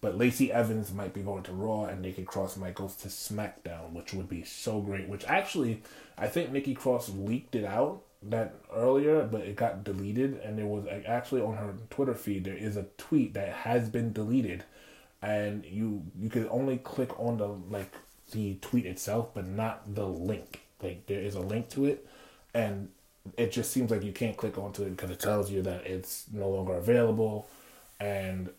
But 0.00 0.16
Lacey 0.16 0.50
Evans 0.50 0.92
might 0.92 1.12
be 1.12 1.20
going 1.20 1.42
to 1.44 1.52
Raw 1.52 1.84
and 1.84 2.00
Nikki 2.00 2.22
Cross 2.22 2.56
might 2.56 2.74
go 2.74 2.88
to 2.88 3.08
SmackDown, 3.08 3.92
which 3.92 4.14
would 4.14 4.28
be 4.28 4.44
so 4.44 4.80
great. 4.80 5.08
Which 5.08 5.24
actually, 5.26 5.82
I 6.16 6.26
think 6.26 6.50
Nikki 6.50 6.74
Cross 6.74 7.10
leaked 7.10 7.54
it 7.54 7.64
out 7.64 8.02
that 8.22 8.54
earlier, 8.74 9.24
but 9.24 9.42
it 9.42 9.56
got 9.56 9.84
deleted, 9.84 10.40
and 10.44 10.58
there 10.58 10.66
was 10.66 10.86
actually 11.06 11.40
on 11.40 11.56
her 11.56 11.74
Twitter 11.88 12.14
feed 12.14 12.44
there 12.44 12.56
is 12.56 12.76
a 12.76 12.86
tweet 12.98 13.34
that 13.34 13.48
has 13.48 13.88
been 13.88 14.12
deleted, 14.12 14.64
and 15.22 15.64
you 15.64 16.02
you 16.18 16.28
could 16.28 16.48
only 16.50 16.78
click 16.78 17.18
on 17.18 17.38
the 17.38 17.48
like 17.48 17.94
the 18.32 18.54
tweet 18.60 18.86
itself, 18.86 19.34
but 19.34 19.46
not 19.46 19.94
the 19.94 20.06
link. 20.06 20.60
Like 20.82 21.06
there 21.06 21.20
is 21.20 21.34
a 21.34 21.40
link 21.40 21.68
to 21.70 21.86
it, 21.86 22.06
and 22.54 22.88
it 23.36 23.52
just 23.52 23.70
seems 23.70 23.90
like 23.90 24.02
you 24.02 24.12
can't 24.12 24.36
click 24.36 24.58
onto 24.58 24.82
it 24.82 24.90
because 24.90 25.10
it 25.10 25.20
tells 25.20 25.50
you 25.50 25.62
that 25.62 25.86
it's 25.86 26.26
no 26.32 26.48
longer 26.48 26.74
available, 26.74 27.48
and 27.98 28.50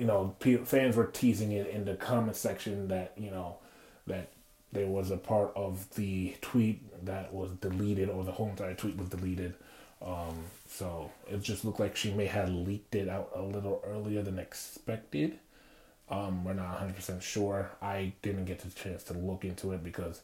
you 0.00 0.06
know 0.06 0.34
fans 0.64 0.96
were 0.96 1.06
teasing 1.06 1.52
it 1.52 1.68
in 1.68 1.84
the 1.84 1.94
comment 1.94 2.34
section 2.34 2.88
that 2.88 3.12
you 3.18 3.30
know 3.30 3.58
that 4.06 4.30
there 4.72 4.86
was 4.86 5.10
a 5.10 5.16
part 5.16 5.52
of 5.54 5.94
the 5.94 6.34
tweet 6.40 7.04
that 7.04 7.34
was 7.34 7.50
deleted 7.60 8.08
or 8.08 8.24
the 8.24 8.32
whole 8.32 8.48
entire 8.48 8.74
tweet 8.74 8.96
was 8.96 9.08
deleted. 9.08 9.54
Um, 10.00 10.44
so 10.66 11.10
it 11.28 11.42
just 11.42 11.64
looked 11.64 11.80
like 11.80 11.96
she 11.96 12.12
may 12.12 12.26
have 12.26 12.48
leaked 12.48 12.94
it 12.94 13.08
out 13.08 13.30
a 13.34 13.42
little 13.42 13.82
earlier 13.84 14.22
than 14.22 14.38
expected. 14.38 15.38
Um, 16.08 16.44
we're 16.44 16.54
not 16.54 16.78
100% 16.80 17.20
sure. 17.20 17.70
I 17.82 18.12
didn't 18.22 18.46
get 18.46 18.60
the 18.60 18.70
chance 18.70 19.02
to 19.04 19.14
look 19.14 19.44
into 19.44 19.72
it 19.72 19.82
because 19.84 20.22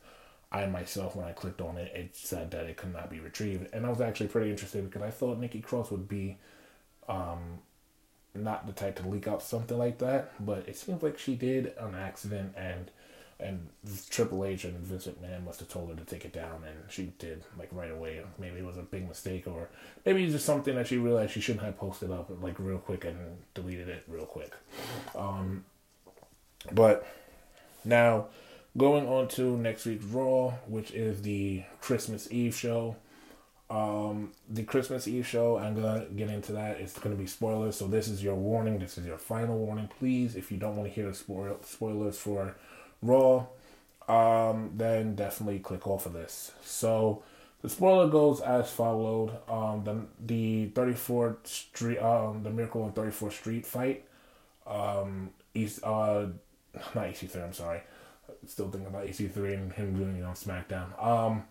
I 0.50 0.64
myself, 0.66 1.16
when 1.16 1.26
I 1.26 1.32
clicked 1.32 1.60
on 1.60 1.76
it, 1.76 1.92
it 1.94 2.16
said 2.16 2.52
that 2.52 2.66
it 2.66 2.76
could 2.76 2.92
not 2.92 3.10
be 3.10 3.20
retrieved. 3.20 3.68
And 3.72 3.84
I 3.84 3.90
was 3.90 4.00
actually 4.00 4.28
pretty 4.28 4.50
interested 4.50 4.84
because 4.84 5.02
I 5.02 5.10
thought 5.10 5.38
Nikki 5.38 5.60
Cross 5.60 5.90
would 5.90 6.08
be 6.08 6.38
um, 7.08 7.58
not 8.38 8.66
the 8.66 8.72
type 8.72 8.96
to 8.96 9.08
leak 9.08 9.28
out 9.28 9.42
something 9.42 9.78
like 9.78 9.98
that. 9.98 10.32
But 10.44 10.68
it 10.68 10.76
seems 10.76 11.02
like 11.02 11.18
she 11.18 11.34
did 11.34 11.72
on 11.78 11.94
accident 11.94 12.54
and 12.56 12.90
and 13.38 13.68
Triple 14.08 14.44
H 14.44 14.64
and 14.64 14.78
Vince 14.78 15.06
McMahon 15.06 15.44
must 15.44 15.60
have 15.60 15.68
told 15.68 15.90
her 15.90 15.96
to 15.96 16.04
take 16.04 16.24
it 16.24 16.32
down, 16.32 16.64
and 16.66 16.76
she 16.88 17.12
did 17.18 17.44
like 17.58 17.68
right 17.70 17.90
away. 17.90 18.22
Maybe 18.38 18.58
it 18.58 18.64
was 18.64 18.78
a 18.78 18.82
big 18.82 19.06
mistake, 19.06 19.46
or 19.46 19.68
maybe 20.06 20.24
it's 20.24 20.32
just 20.32 20.46
something 20.46 20.74
that 20.74 20.86
she 20.86 20.96
realized 20.96 21.32
she 21.32 21.40
shouldn't 21.40 21.64
have 21.64 21.76
posted 21.76 22.10
up 22.10 22.30
like 22.40 22.58
real 22.58 22.78
quick 22.78 23.04
and 23.04 23.18
deleted 23.54 23.88
it 23.88 24.04
real 24.08 24.24
quick. 24.24 24.52
Um, 25.14 25.64
but 26.72 27.06
now, 27.84 28.28
going 28.76 29.06
on 29.06 29.28
to 29.28 29.56
next 29.58 29.84
week's 29.84 30.04
Raw, 30.04 30.52
which 30.66 30.90
is 30.92 31.22
the 31.22 31.64
Christmas 31.80 32.30
Eve 32.32 32.56
show. 32.56 32.96
Um, 33.68 34.32
the 34.48 34.62
Christmas 34.62 35.08
Eve 35.08 35.26
show, 35.26 35.58
I'm 35.58 35.74
gonna 35.74 36.06
get 36.14 36.30
into 36.30 36.52
that. 36.52 36.80
It's 36.80 36.98
gonna 36.98 37.16
be 37.16 37.26
spoilers, 37.26 37.76
so 37.76 37.86
this 37.88 38.08
is 38.08 38.22
your 38.22 38.36
warning. 38.36 38.78
This 38.78 38.96
is 38.96 39.06
your 39.06 39.18
final 39.18 39.58
warning, 39.58 39.88
please. 39.98 40.36
If 40.36 40.52
you 40.52 40.58
don't 40.58 40.76
want 40.76 40.88
to 40.88 40.94
hear 40.94 41.08
the 41.08 41.14
spoil- 41.14 41.58
spoilers 41.62 42.18
for 42.18 42.54
Raw, 43.02 43.46
um, 44.08 44.72
then 44.76 45.16
definitely 45.16 45.58
click 45.58 45.86
off 45.86 46.06
of 46.06 46.12
this. 46.12 46.52
So 46.62 47.22
the 47.62 47.68
spoiler 47.68 48.08
goes 48.08 48.40
as 48.40 48.70
followed: 48.70 49.32
um, 49.48 49.82
the 49.84 50.06
the 50.24 50.70
34th 50.70 51.46
Street, 51.46 51.98
um, 51.98 52.44
the 52.44 52.50
Miracle 52.50 52.82
on 52.84 52.92
34th 52.92 53.32
Street 53.32 53.66
fight, 53.66 54.04
um, 54.66 55.30
East, 55.54 55.80
uh, 55.82 56.26
not 56.94 57.06
EC3, 57.06 57.42
I'm 57.44 57.52
sorry. 57.52 57.80
Still 58.46 58.70
thinking 58.70 58.88
about 58.88 59.06
EC3 59.06 59.54
and 59.54 59.72
him 59.72 59.96
doing 59.96 60.16
it 60.16 60.22
on 60.22 60.34
SmackDown. 60.34 61.02
Um, 61.02 61.44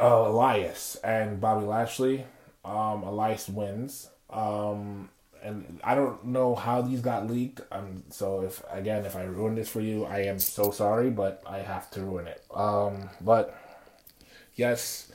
uh, 0.00 0.24
Elias 0.26 0.96
and 1.04 1.40
Bobby 1.40 1.66
Lashley. 1.66 2.24
Um, 2.64 3.02
Elias 3.02 3.48
wins. 3.48 4.08
Um, 4.30 5.10
and 5.42 5.80
I 5.84 5.94
don't 5.94 6.24
know 6.24 6.54
how 6.54 6.82
these 6.82 7.00
got 7.00 7.28
leaked. 7.28 7.60
Um, 7.70 8.02
so 8.10 8.40
if 8.42 8.62
again, 8.70 9.04
if 9.04 9.14
I 9.14 9.24
ruin 9.24 9.54
this 9.54 9.68
for 9.68 9.80
you, 9.80 10.04
I 10.04 10.20
am 10.20 10.38
so 10.38 10.70
sorry, 10.70 11.10
but 11.10 11.42
I 11.46 11.58
have 11.58 11.90
to 11.92 12.02
ruin 12.02 12.26
it. 12.26 12.42
Um, 12.52 13.10
but 13.20 13.56
yes, 14.56 15.12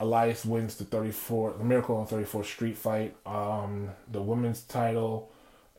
Elias 0.00 0.44
wins 0.44 0.76
the 0.76 0.84
34, 0.84 1.54
the 1.58 1.64
Miracle 1.64 1.96
on 1.96 2.06
34th 2.06 2.46
Street 2.46 2.78
fight. 2.78 3.16
Um, 3.26 3.90
the 4.10 4.22
women's 4.22 4.62
title 4.62 5.30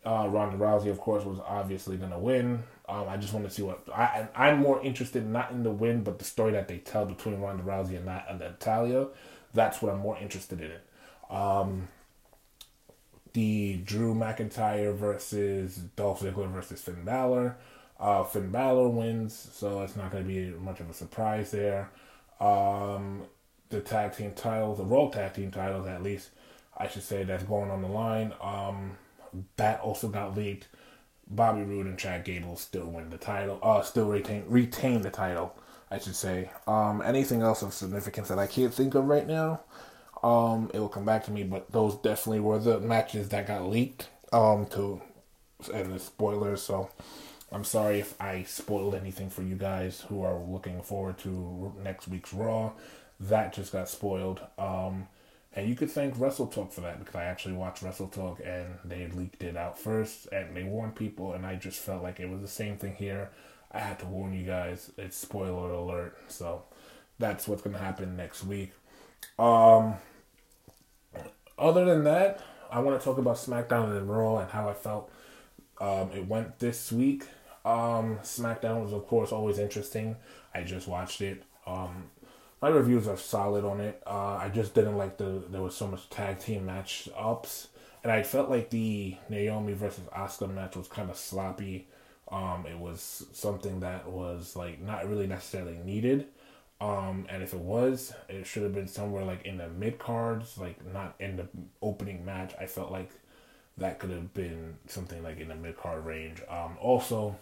uh, 0.05 0.27
Ronda 0.29 0.57
Rousey, 0.57 0.89
of 0.89 0.99
course, 0.99 1.23
was 1.25 1.39
obviously 1.45 1.97
to 1.97 2.17
win. 2.17 2.63
Um, 2.89 3.09
I 3.09 3.17
just 3.17 3.33
want 3.33 3.45
to 3.45 3.53
see 3.53 3.63
what 3.63 3.83
I. 3.93 4.27
I'm 4.35 4.59
more 4.59 4.81
interested 4.81 5.25
not 5.25 5.51
in 5.51 5.63
the 5.63 5.71
win, 5.71 6.03
but 6.03 6.19
the 6.19 6.25
story 6.25 6.53
that 6.53 6.67
they 6.67 6.77
tell 6.77 7.05
between 7.05 7.39
Ronda 7.39 7.63
Rousey 7.63 7.97
and, 7.97 8.09
and 8.09 8.39
Natalya. 8.39 9.07
That's 9.53 9.81
what 9.81 9.91
I'm 9.91 9.99
more 9.99 10.17
interested 10.17 10.61
in. 10.61 11.35
Um, 11.35 11.89
the 13.33 13.77
Drew 13.83 14.15
McIntyre 14.15 14.95
versus 14.95 15.75
Dolph 15.95 16.21
Ziggler 16.21 16.51
versus 16.51 16.81
Finn 16.81 17.03
Balor. 17.03 17.57
Uh, 17.99 18.23
Finn 18.23 18.51
Balor 18.51 18.89
wins, 18.89 19.49
so 19.53 19.81
it's 19.81 19.95
not 19.95 20.11
going 20.11 20.23
to 20.23 20.27
be 20.27 20.49
much 20.57 20.79
of 20.79 20.89
a 20.89 20.93
surprise 20.93 21.51
there. 21.51 21.89
Um, 22.39 23.23
the 23.69 23.81
tag 23.81 24.15
team 24.15 24.31
titles, 24.33 24.77
the 24.77 24.85
Raw 24.85 25.09
tag 25.09 25.33
team 25.33 25.51
titles, 25.51 25.87
at 25.87 26.03
least, 26.03 26.29
I 26.77 26.87
should 26.87 27.03
say, 27.03 27.23
that's 27.23 27.43
going 27.43 27.69
on 27.69 27.81
the 27.81 27.87
line. 27.87 28.33
Um, 28.41 28.97
that 29.57 29.81
also 29.81 30.07
got 30.07 30.35
leaked. 30.37 30.67
Bobby 31.29 31.63
Roode 31.63 31.87
and 31.87 31.97
Chad 31.97 32.23
Gable 32.23 32.55
still 32.55 32.87
win 32.87 33.09
the 33.09 33.17
title. 33.17 33.59
Uh, 33.61 33.81
still 33.81 34.07
retain 34.07 34.43
retain 34.47 35.01
the 35.01 35.11
title, 35.11 35.55
I 35.91 35.99
should 35.99 36.15
say. 36.15 36.51
Um, 36.67 37.01
anything 37.01 37.41
else 37.41 37.61
of 37.61 37.73
significance 37.73 38.29
that 38.29 38.39
I 38.39 38.47
can't 38.47 38.73
think 38.73 38.95
of 38.95 39.05
right 39.05 39.27
now, 39.27 39.61
um, 40.23 40.71
it 40.73 40.79
will 40.79 40.89
come 40.89 41.05
back 41.05 41.25
to 41.25 41.31
me. 41.31 41.43
But 41.43 41.71
those 41.71 41.95
definitely 41.95 42.39
were 42.39 42.59
the 42.59 42.79
matches 42.79 43.29
that 43.29 43.47
got 43.47 43.67
leaked. 43.67 44.09
Um, 44.33 44.65
to 44.67 45.01
and 45.73 45.93
the 45.93 45.99
spoilers. 45.99 46.61
So 46.61 46.89
I'm 47.51 47.63
sorry 47.63 47.99
if 47.99 48.19
I 48.21 48.43
spoiled 48.43 48.95
anything 48.95 49.29
for 49.29 49.41
you 49.41 49.55
guys 49.55 50.01
who 50.07 50.23
are 50.23 50.37
looking 50.37 50.81
forward 50.81 51.17
to 51.19 51.73
next 51.83 52.07
week's 52.07 52.33
Raw. 52.33 52.73
That 53.19 53.53
just 53.53 53.71
got 53.71 53.89
spoiled. 53.89 54.41
Um, 54.57 55.07
and 55.57 55.67
you 55.67 55.73
could 55.73 55.89
thank 55.89 56.19
Wrestle 56.19 56.45
Talk 56.45 56.71
for 56.71 56.81
that 56.81 56.99
because 56.99 57.15
I 57.15 57.23
actually 57.23 57.55
watched 57.55 57.81
Wrestle 57.81 58.09
Talk 58.09 58.39
and 58.45 58.77
they 58.85 59.07
leaked 59.07 59.41
it 59.41 59.57
out 59.57 59.79
first 59.79 60.27
and 60.31 60.55
they 60.55 60.61
warned 60.61 60.95
people, 60.95 61.33
and 61.33 61.47
I 61.47 61.55
just 61.55 61.79
felt 61.79 62.03
like 62.03 62.19
it 62.19 62.29
was 62.29 62.41
the 62.41 62.47
same 62.47 62.77
thing 62.77 62.93
here. 62.93 63.31
I 63.71 63.79
had 63.79 63.97
to 63.99 64.05
warn 64.05 64.33
you 64.33 64.45
guys. 64.45 64.91
It's 64.99 65.17
spoiler 65.17 65.71
alert. 65.71 66.15
So 66.27 66.61
that's 67.17 67.47
what's 67.47 67.63
gonna 67.63 67.79
happen 67.79 68.15
next 68.15 68.43
week. 68.43 68.71
Um, 69.39 69.95
other 71.57 71.85
than 71.85 72.03
that, 72.03 72.39
I 72.71 72.77
want 72.77 72.99
to 72.99 73.03
talk 73.03 73.17
about 73.17 73.37
SmackDown 73.37 73.97
and 73.97 74.07
Raw 74.07 74.37
and 74.37 74.51
how 74.51 74.69
I 74.69 74.75
felt 74.75 75.11
um, 75.81 76.11
it 76.13 76.27
went 76.27 76.59
this 76.59 76.91
week. 76.91 77.23
Um, 77.65 78.19
SmackDown 78.21 78.83
was, 78.83 78.93
of 78.93 79.07
course, 79.07 79.31
always 79.31 79.57
interesting. 79.57 80.17
I 80.53 80.61
just 80.61 80.87
watched 80.87 81.21
it. 81.21 81.41
Um, 81.65 82.11
my 82.61 82.69
reviews 82.69 83.07
are 83.07 83.17
solid 83.17 83.63
on 83.63 83.79
it. 83.79 84.01
Uh, 84.05 84.35
I 84.35 84.49
just 84.53 84.73
didn't 84.73 84.97
like 84.97 85.17
the 85.17 85.43
there 85.49 85.61
was 85.61 85.75
so 85.75 85.87
much 85.87 86.09
tag 86.09 86.39
team 86.39 86.65
match 86.65 87.07
ups, 87.17 87.67
and 88.03 88.11
I 88.11 88.23
felt 88.23 88.49
like 88.49 88.69
the 88.69 89.15
Naomi 89.29 89.73
versus 89.73 90.05
Asuka 90.15 90.53
match 90.53 90.75
was 90.75 90.87
kind 90.87 91.09
of 91.09 91.17
sloppy. 91.17 91.87
Um, 92.29 92.65
it 92.69 92.77
was 92.77 93.25
something 93.31 93.79
that 93.81 94.09
was 94.09 94.55
like 94.55 94.81
not 94.81 95.07
really 95.07 95.27
necessarily 95.27 95.77
needed. 95.77 96.27
Um, 96.79 97.25
and 97.29 97.41
if 97.41 97.53
it 97.53 97.59
was, 97.59 98.13
it 98.29 98.45
should 98.45 98.63
have 98.63 98.73
been 98.73 98.87
somewhere 98.87 99.23
like 99.23 99.45
in 99.45 99.57
the 99.57 99.67
mid 99.67 99.97
cards, 99.99 100.57
like 100.57 100.83
not 100.93 101.15
in 101.19 101.37
the 101.37 101.47
opening 101.81 102.25
match. 102.25 102.53
I 102.59 102.65
felt 102.65 102.91
like 102.91 103.11
that 103.77 103.99
could 103.99 104.09
have 104.09 104.33
been 104.33 104.77
something 104.87 105.21
like 105.23 105.39
in 105.39 105.47
the 105.49 105.55
mid 105.55 105.77
card 105.77 106.05
range. 106.05 106.41
Um, 106.49 106.77
also, 106.81 107.35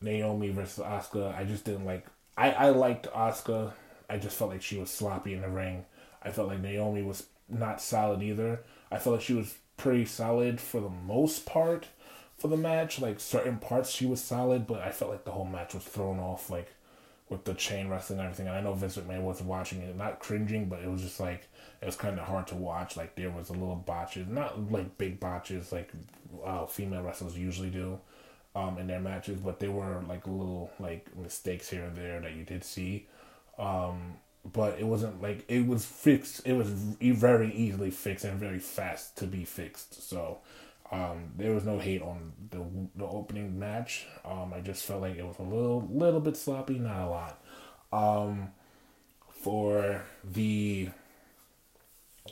Naomi 0.00 0.50
versus 0.50 0.84
Asuka, 0.84 1.36
I 1.36 1.44
just 1.44 1.64
didn't 1.64 1.84
like. 1.84 2.06
I 2.36 2.50
I 2.52 2.68
liked 2.70 3.12
Asuka 3.12 3.72
I 4.12 4.18
just 4.18 4.36
felt 4.36 4.50
like 4.50 4.60
she 4.60 4.76
was 4.76 4.90
sloppy 4.90 5.32
in 5.32 5.40
the 5.40 5.48
ring. 5.48 5.86
I 6.22 6.30
felt 6.30 6.48
like 6.48 6.60
Naomi 6.60 7.02
was 7.02 7.24
not 7.48 7.80
solid 7.80 8.22
either. 8.22 8.60
I 8.90 8.98
felt 8.98 9.16
like 9.16 9.24
she 9.24 9.32
was 9.32 9.54
pretty 9.78 10.04
solid 10.04 10.60
for 10.60 10.82
the 10.82 10.90
most 10.90 11.46
part 11.46 11.88
for 12.36 12.48
the 12.48 12.58
match. 12.58 13.00
Like 13.00 13.20
certain 13.20 13.56
parts 13.56 13.90
she 13.90 14.04
was 14.04 14.22
solid, 14.22 14.66
but 14.66 14.82
I 14.82 14.90
felt 14.90 15.10
like 15.10 15.24
the 15.24 15.30
whole 15.30 15.46
match 15.46 15.72
was 15.72 15.84
thrown 15.84 16.18
off 16.18 16.50
like 16.50 16.74
with 17.30 17.44
the 17.44 17.54
chain 17.54 17.88
wrestling 17.88 18.18
and 18.18 18.26
everything. 18.26 18.48
And 18.48 18.56
I 18.56 18.60
know 18.60 18.74
Vince 18.74 18.98
McMahon 18.98 19.22
was 19.22 19.40
watching 19.40 19.80
it, 19.80 19.96
not 19.96 20.20
cringing, 20.20 20.66
but 20.66 20.80
it 20.82 20.90
was 20.90 21.00
just 21.00 21.18
like 21.18 21.48
it 21.80 21.86
was 21.86 21.96
kind 21.96 22.18
of 22.18 22.26
hard 22.26 22.46
to 22.48 22.54
watch. 22.54 22.98
Like 22.98 23.16
there 23.16 23.30
was 23.30 23.48
a 23.48 23.54
little 23.54 23.76
botches, 23.76 24.28
not 24.28 24.70
like 24.70 24.98
big 24.98 25.20
botches 25.20 25.72
like 25.72 25.90
uh, 26.44 26.66
female 26.66 27.02
wrestlers 27.02 27.38
usually 27.38 27.70
do 27.70 27.98
um, 28.54 28.76
in 28.76 28.86
their 28.86 29.00
matches, 29.00 29.40
but 29.40 29.58
they 29.58 29.68
were 29.68 30.04
like 30.06 30.26
little 30.26 30.70
like 30.78 31.06
mistakes 31.16 31.70
here 31.70 31.84
and 31.84 31.96
there 31.96 32.20
that 32.20 32.34
you 32.34 32.44
did 32.44 32.62
see. 32.62 33.06
Um, 33.62 34.14
but 34.52 34.78
it 34.80 34.84
wasn't 34.84 35.22
like 35.22 35.44
it 35.48 35.66
was 35.66 35.84
fixed. 35.84 36.42
It 36.44 36.54
was 36.54 36.68
very 36.68 37.52
easily 37.54 37.90
fixed 37.90 38.24
and 38.24 38.38
very 38.38 38.58
fast 38.58 39.16
to 39.18 39.26
be 39.26 39.44
fixed. 39.44 40.08
So 40.08 40.38
um, 40.90 41.30
there 41.36 41.52
was 41.52 41.64
no 41.64 41.78
hate 41.78 42.02
on 42.02 42.32
the 42.50 42.64
the 42.96 43.06
opening 43.06 43.58
match. 43.58 44.06
Um, 44.24 44.52
I 44.52 44.60
just 44.60 44.84
felt 44.84 45.02
like 45.02 45.16
it 45.16 45.24
was 45.24 45.38
a 45.38 45.42
little 45.42 45.88
little 45.92 46.20
bit 46.20 46.36
sloppy, 46.36 46.78
not 46.78 47.02
a 47.02 47.08
lot. 47.08 47.42
Um, 47.92 48.48
for 49.30 50.02
the 50.24 50.88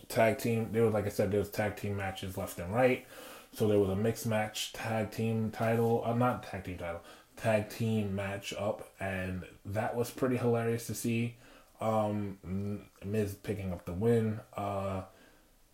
tag 0.09 0.39
team, 0.39 0.71
there 0.73 0.83
was 0.83 0.93
like 0.93 1.07
I 1.07 1.11
said, 1.11 1.31
there 1.31 1.41
was 1.41 1.51
tag 1.51 1.77
team 1.77 1.97
matches 1.97 2.37
left 2.37 2.59
and 2.59 2.75
right. 2.75 3.07
So 3.53 3.67
there 3.69 3.79
was 3.79 3.91
a 3.91 3.97
mixed 3.97 4.27
match 4.27 4.73
tag 4.73 5.11
team 5.11 5.51
title, 5.51 6.03
uh, 6.05 6.15
not 6.15 6.43
tag 6.45 6.65
team 6.65 6.79
title, 6.79 7.01
tag 7.41 7.71
team 7.71 8.15
match 8.15 8.53
up, 8.59 8.91
and 9.01 9.45
that 9.65 9.97
was 9.97 10.11
pretty 10.11 10.37
hilarious 10.37 10.87
to 10.89 10.95
see. 10.95 11.37
Um, 11.81 12.83
Miz 13.05 13.35
picking 13.35 13.73
up 13.73 13.87
the 13.87 13.93
win. 13.93 14.41
Uh, 14.57 15.03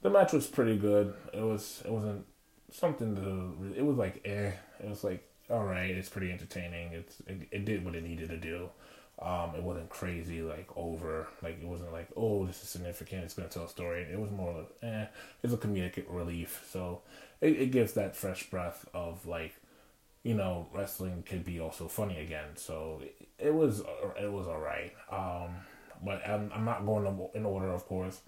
the 0.02 0.10
match 0.10 0.32
was 0.32 0.46
pretty 0.46 0.76
good. 0.76 1.14
It 1.32 1.42
was 1.42 1.82
it 1.84 1.90
wasn't 1.90 2.24
something 2.70 3.16
to. 3.16 3.78
It 3.78 3.84
was 3.84 3.96
like 3.96 4.22
eh. 4.24 4.52
It 4.82 4.88
was 4.88 5.02
like 5.02 5.28
all 5.50 5.64
right. 5.64 5.90
It's 5.90 6.08
pretty 6.08 6.30
entertaining. 6.30 6.92
It's 6.92 7.20
it, 7.26 7.48
it 7.50 7.64
did 7.64 7.84
what 7.84 7.94
it 7.94 8.04
needed 8.04 8.28
to 8.30 8.36
do. 8.36 8.68
Um, 9.18 9.54
it 9.56 9.62
wasn't 9.62 9.88
crazy 9.88 10.42
like 10.42 10.68
over. 10.76 11.26
Like 11.42 11.60
it 11.60 11.66
wasn't 11.66 11.92
like 11.92 12.08
oh 12.16 12.46
this 12.46 12.62
is 12.62 12.68
significant. 12.68 13.24
It's 13.24 13.34
gonna 13.34 13.48
tell 13.48 13.64
a 13.64 13.68
story. 13.68 14.02
It 14.02 14.20
was 14.20 14.30
more 14.30 14.54
like 14.54 14.70
eh. 14.82 15.06
It's 15.42 15.52
a 15.52 15.56
comedic 15.56 16.04
relief. 16.08 16.64
So 16.70 17.00
it, 17.40 17.60
it 17.60 17.70
gives 17.72 17.94
that 17.94 18.14
fresh 18.14 18.48
breath 18.48 18.86
of 18.94 19.26
like 19.26 19.54
you 20.26 20.34
know 20.34 20.66
wrestling 20.74 21.22
could 21.24 21.44
be 21.44 21.60
also 21.60 21.86
funny 21.86 22.18
again. 22.18 22.56
So 22.56 23.00
it, 23.38 23.54
was 23.54 23.80
it 24.20 24.32
was 24.32 24.48
all 24.48 24.58
right. 24.58 24.92
Um, 25.08 25.54
but 26.04 26.28
I'm 26.28 26.50
I'm 26.52 26.64
not 26.64 26.84
going 26.84 27.28
in 27.34 27.46
order, 27.46 27.72
of 27.72 27.86
course. 27.86 28.20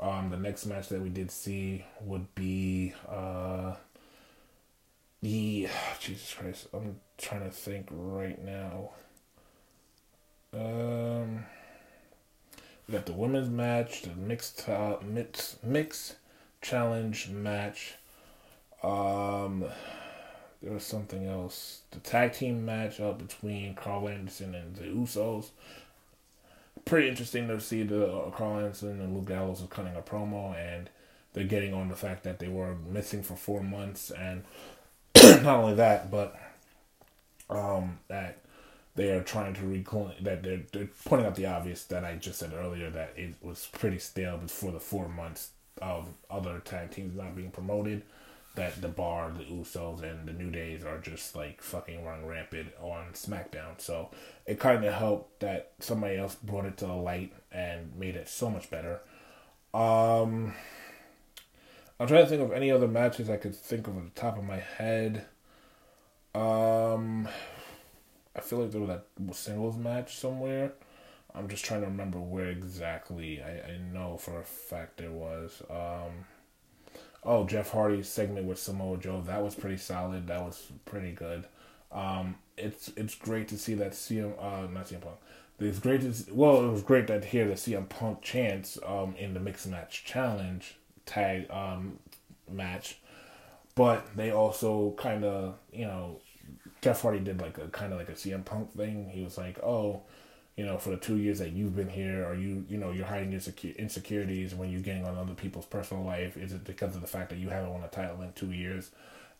Um, 0.00 0.30
the 0.30 0.36
next 0.36 0.66
match 0.66 0.88
that 0.88 1.00
we 1.00 1.08
did 1.08 1.30
see 1.30 1.84
would 2.00 2.34
be 2.34 2.94
uh, 3.08 3.74
the 5.22 5.68
Jesus 6.00 6.34
Christ. 6.34 6.66
I'm 6.74 6.96
trying 7.16 7.44
to 7.44 7.50
think 7.50 7.86
right 7.92 8.42
now. 8.44 8.90
Um, 10.52 11.44
we 12.88 12.92
got 12.94 13.06
the 13.06 13.12
women's 13.12 13.50
match, 13.50 14.02
the 14.02 14.16
mixed 14.16 14.68
uh, 14.68 14.96
mix 15.06 15.58
mix 15.62 16.16
challenge 16.60 17.28
match. 17.28 17.94
Um, 18.82 19.66
there 20.62 20.72
was 20.72 20.84
something 20.84 21.26
else. 21.26 21.82
The 21.90 22.00
tag 22.00 22.32
team 22.32 22.64
match 22.64 23.00
up 23.00 23.18
between 23.18 23.74
Karl 23.74 24.08
Anderson 24.08 24.54
and 24.54 24.76
the 24.76 24.84
Usos 24.84 25.50
pretty 26.84 27.08
interesting 27.08 27.48
to 27.48 27.60
see 27.60 27.82
the 27.82 28.06
uh, 28.06 28.30
Karl 28.30 28.58
Anderson 28.58 29.00
and 29.00 29.14
Luke 29.14 29.26
Gallows 29.26 29.60
is 29.60 29.68
cutting 29.68 29.96
a 29.96 30.02
promo, 30.02 30.56
and 30.56 30.90
they're 31.32 31.44
getting 31.44 31.74
on 31.74 31.88
the 31.88 31.96
fact 31.96 32.24
that 32.24 32.38
they 32.38 32.48
were 32.48 32.74
missing 32.74 33.22
for 33.22 33.36
four 33.36 33.62
months, 33.62 34.10
and 34.10 34.44
not 35.22 35.46
only 35.46 35.74
that, 35.74 36.10
but 36.10 36.36
um, 37.48 37.98
that 38.08 38.38
they 38.94 39.10
are 39.10 39.22
trying 39.22 39.54
to 39.54 39.66
reclaim 39.66 40.12
that 40.22 40.42
they're, 40.42 40.62
they're 40.72 40.88
pointing 41.04 41.26
out 41.26 41.36
the 41.36 41.46
obvious 41.46 41.84
that 41.84 42.04
I 42.04 42.16
just 42.16 42.38
said 42.38 42.52
earlier 42.52 42.90
that 42.90 43.12
it 43.16 43.34
was 43.40 43.68
pretty 43.72 43.98
stale 43.98 44.38
before 44.38 44.72
the 44.72 44.80
four 44.80 45.08
months 45.08 45.50
of 45.80 46.08
other 46.30 46.60
tag 46.60 46.90
teams 46.90 47.16
not 47.16 47.36
being 47.36 47.50
promoted 47.50 48.02
that 48.60 48.82
the 48.82 48.88
bar, 48.88 49.32
the 49.36 49.44
Usos, 49.44 50.02
and 50.02 50.28
the 50.28 50.34
New 50.34 50.50
Days 50.50 50.84
are 50.84 50.98
just 50.98 51.34
like 51.34 51.62
fucking 51.62 52.04
running 52.04 52.26
rampant 52.26 52.68
on 52.78 53.06
SmackDown. 53.14 53.80
So 53.80 54.10
it 54.46 54.60
kind 54.60 54.84
of 54.84 54.92
helped 54.92 55.40
that 55.40 55.72
somebody 55.78 56.18
else 56.18 56.34
brought 56.34 56.66
it 56.66 56.76
to 56.78 56.86
the 56.86 56.92
light 56.92 57.32
and 57.50 57.96
made 57.96 58.16
it 58.16 58.28
so 58.28 58.50
much 58.50 58.70
better. 58.70 59.00
Um, 59.72 60.54
I'm 61.98 62.06
trying 62.06 62.24
to 62.24 62.26
think 62.26 62.42
of 62.42 62.52
any 62.52 62.70
other 62.70 62.86
matches 62.86 63.30
I 63.30 63.38
could 63.38 63.56
think 63.56 63.88
of 63.88 63.96
at 63.96 64.14
the 64.14 64.20
top 64.20 64.36
of 64.36 64.44
my 64.44 64.58
head. 64.58 65.24
Um, 66.34 67.26
I 68.36 68.40
feel 68.40 68.58
like 68.58 68.72
there 68.72 68.82
was 68.82 68.90
that 68.90 69.34
singles 69.34 69.78
match 69.78 70.16
somewhere. 70.16 70.72
I'm 71.34 71.48
just 71.48 71.64
trying 71.64 71.80
to 71.80 71.86
remember 71.86 72.18
where 72.18 72.48
exactly. 72.48 73.42
I, 73.42 73.72
I 73.72 73.78
know 73.90 74.18
for 74.18 74.38
a 74.38 74.44
fact 74.44 74.98
there 74.98 75.12
was. 75.12 75.62
Um, 75.70 76.26
oh, 77.24 77.44
Jeff 77.44 77.70
Hardy's 77.70 78.08
segment 78.08 78.46
with 78.46 78.58
Samoa 78.58 78.98
Joe. 78.98 79.22
That 79.26 79.42
was 79.42 79.54
pretty 79.54 79.76
solid. 79.76 80.26
That 80.28 80.42
was 80.42 80.70
pretty 80.84 81.12
good. 81.12 81.44
Um, 81.92 82.36
it's 82.56 82.88
it's 82.96 83.14
great 83.14 83.48
to 83.48 83.58
see 83.58 83.74
that 83.74 83.92
CM 83.92 84.32
uh 84.38 84.66
not 84.70 84.86
CM 84.86 85.00
Punk. 85.00 85.16
It's 85.58 85.78
great 85.78 86.00
to 86.02 86.12
well, 86.32 86.64
it 86.64 86.70
was 86.70 86.82
great 86.82 87.06
to 87.08 87.20
hear 87.20 87.48
the 87.48 87.54
CM 87.54 87.88
Punk 87.88 88.22
chance 88.22 88.78
um 88.86 89.14
in 89.18 89.34
the 89.34 89.40
mixed 89.40 89.66
match 89.66 90.04
challenge 90.04 90.76
tag 91.06 91.50
um 91.50 91.98
match, 92.50 92.98
but 93.74 94.06
they 94.16 94.30
also 94.30 94.94
kind 94.96 95.24
of 95.24 95.56
you 95.72 95.86
know 95.86 96.20
Jeff 96.80 97.02
Hardy 97.02 97.20
did 97.20 97.40
like 97.40 97.58
a 97.58 97.68
kind 97.68 97.92
of 97.92 97.98
like 97.98 98.08
a 98.08 98.12
CM 98.12 98.44
Punk 98.44 98.72
thing. 98.72 99.10
He 99.10 99.22
was 99.22 99.36
like, 99.36 99.58
oh 99.62 100.02
you 100.60 100.66
know, 100.66 100.76
for 100.76 100.90
the 100.90 100.98
two 100.98 101.16
years 101.16 101.38
that 101.38 101.52
you've 101.52 101.74
been 101.74 101.88
here, 101.88 102.22
are 102.22 102.34
you, 102.34 102.66
you 102.68 102.76
know, 102.76 102.90
you're 102.90 103.06
hiding 103.06 103.32
your 103.32 103.40
insecurities 103.76 104.54
when 104.54 104.68
you're 104.68 104.82
getting 104.82 105.06
on 105.06 105.16
other 105.16 105.32
people's 105.32 105.64
personal 105.64 106.04
life? 106.04 106.36
Is 106.36 106.52
it 106.52 106.64
because 106.64 106.94
of 106.94 107.00
the 107.00 107.06
fact 107.06 107.30
that 107.30 107.38
you 107.38 107.48
haven't 107.48 107.70
won 107.70 107.82
a 107.82 107.88
title 107.88 108.20
in 108.20 108.30
two 108.34 108.52
years? 108.52 108.90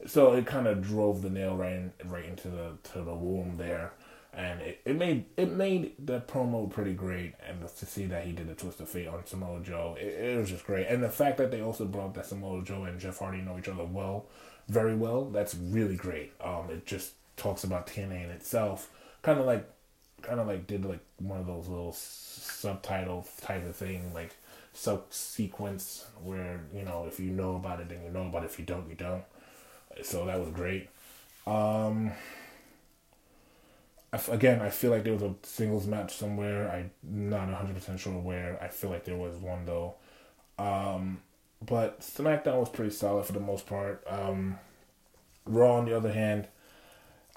So 0.07 0.33
it 0.33 0.47
kind 0.47 0.67
of 0.67 0.81
drove 0.81 1.21
the 1.21 1.29
nail 1.29 1.59
right 1.59 1.75
in, 1.75 1.93
right 2.07 2.25
into 2.25 2.49
the 2.49 2.73
to 2.95 3.03
the 3.03 3.15
womb 3.15 3.59
there, 3.59 3.93
and 4.33 4.63
it, 4.63 4.81
it 4.87 4.97
made 4.97 5.27
it 5.37 5.53
made 5.53 5.93
the 5.99 6.23
promo 6.23 6.71
pretty 6.71 6.95
great. 6.95 7.35
And 7.47 7.61
to 7.69 7.85
see 7.85 8.07
that 8.07 8.25
he 8.25 8.33
did 8.33 8.49
a 8.49 8.55
twist 8.55 8.81
of 8.81 8.89
fate 8.89 9.09
on 9.09 9.27
Samoa 9.27 9.61
Joe, 9.61 9.99
it, 10.01 10.07
it 10.07 10.39
was 10.39 10.49
just 10.49 10.65
great. 10.65 10.87
And 10.87 11.03
the 11.03 11.11
fact 11.11 11.37
that 11.37 11.51
they 11.51 11.61
also 11.61 11.85
brought 11.85 12.15
that 12.15 12.25
Samoa 12.25 12.65
Joe 12.65 12.85
and 12.85 12.99
Jeff 12.99 13.19
Hardy 13.19 13.43
know 13.43 13.59
each 13.59 13.69
other 13.69 13.85
well, 13.85 14.25
very 14.69 14.95
well, 14.95 15.27
that's 15.27 15.55
really 15.55 15.97
great. 15.97 16.33
Um, 16.43 16.71
it 16.71 16.87
just 16.87 17.13
talks 17.37 17.63
about 17.63 17.87
TNA 17.89 18.25
in 18.25 18.31
itself, 18.31 18.91
kind 19.21 19.39
of 19.39 19.45
like 19.45 19.69
kind 20.23 20.41
of 20.41 20.47
like 20.47 20.67
did 20.67 20.85
like 20.85 21.01
one 21.19 21.41
of 21.41 21.47
those 21.47 21.69
little 21.69 21.93
subtitle 21.93 23.27
type 23.41 23.67
of 23.67 23.77
thing, 23.77 24.13
like 24.15 24.35
sub 24.73 25.05
sequence 25.11 26.07
where 26.23 26.61
you 26.75 26.83
know 26.83 27.07
if 27.07 27.21
you 27.21 27.31
know 27.31 27.57
about 27.57 27.81
it, 27.81 27.89
then 27.89 28.03
you 28.05 28.11
know 28.11 28.27
about 28.27 28.43
it. 28.43 28.47
If 28.47 28.59
you 28.59 28.65
don't, 28.65 28.89
you 28.89 28.97
don't. 28.97 29.25
So 30.03 30.27
that 30.27 30.39
was 30.41 30.51
great. 30.51 30.89
Um, 31.47 32.13
again, 34.29 34.61
I 34.61 34.71
feel 34.71 34.91
like 34.91 35.05
there 35.05 35.13
was 35.13 35.23
a 35.23 35.35
singles 35.43 35.87
match 35.87 36.15
somewhere. 36.15 36.71
I'm 36.71 36.91
not 37.03 37.49
hundred 37.51 37.75
percent 37.77 38.01
sure 38.01 38.13
where. 38.13 38.59
I 38.63 38.69
feel 38.69 38.91
like 38.91 39.05
there 39.05 39.17
was 39.17 39.37
one 39.37 39.65
though. 39.65 39.95
Um, 40.59 41.21
but 41.65 42.01
SmackDown 42.01 42.59
was 42.59 42.69
pretty 42.69 42.91
solid 42.91 43.27
for 43.27 43.33
the 43.33 43.41
most 43.41 43.67
part. 43.67 44.05
Um, 44.09 44.59
Raw, 45.45 45.77
on 45.77 45.85
the 45.87 45.97
other 45.97 46.13
hand, 46.13 46.49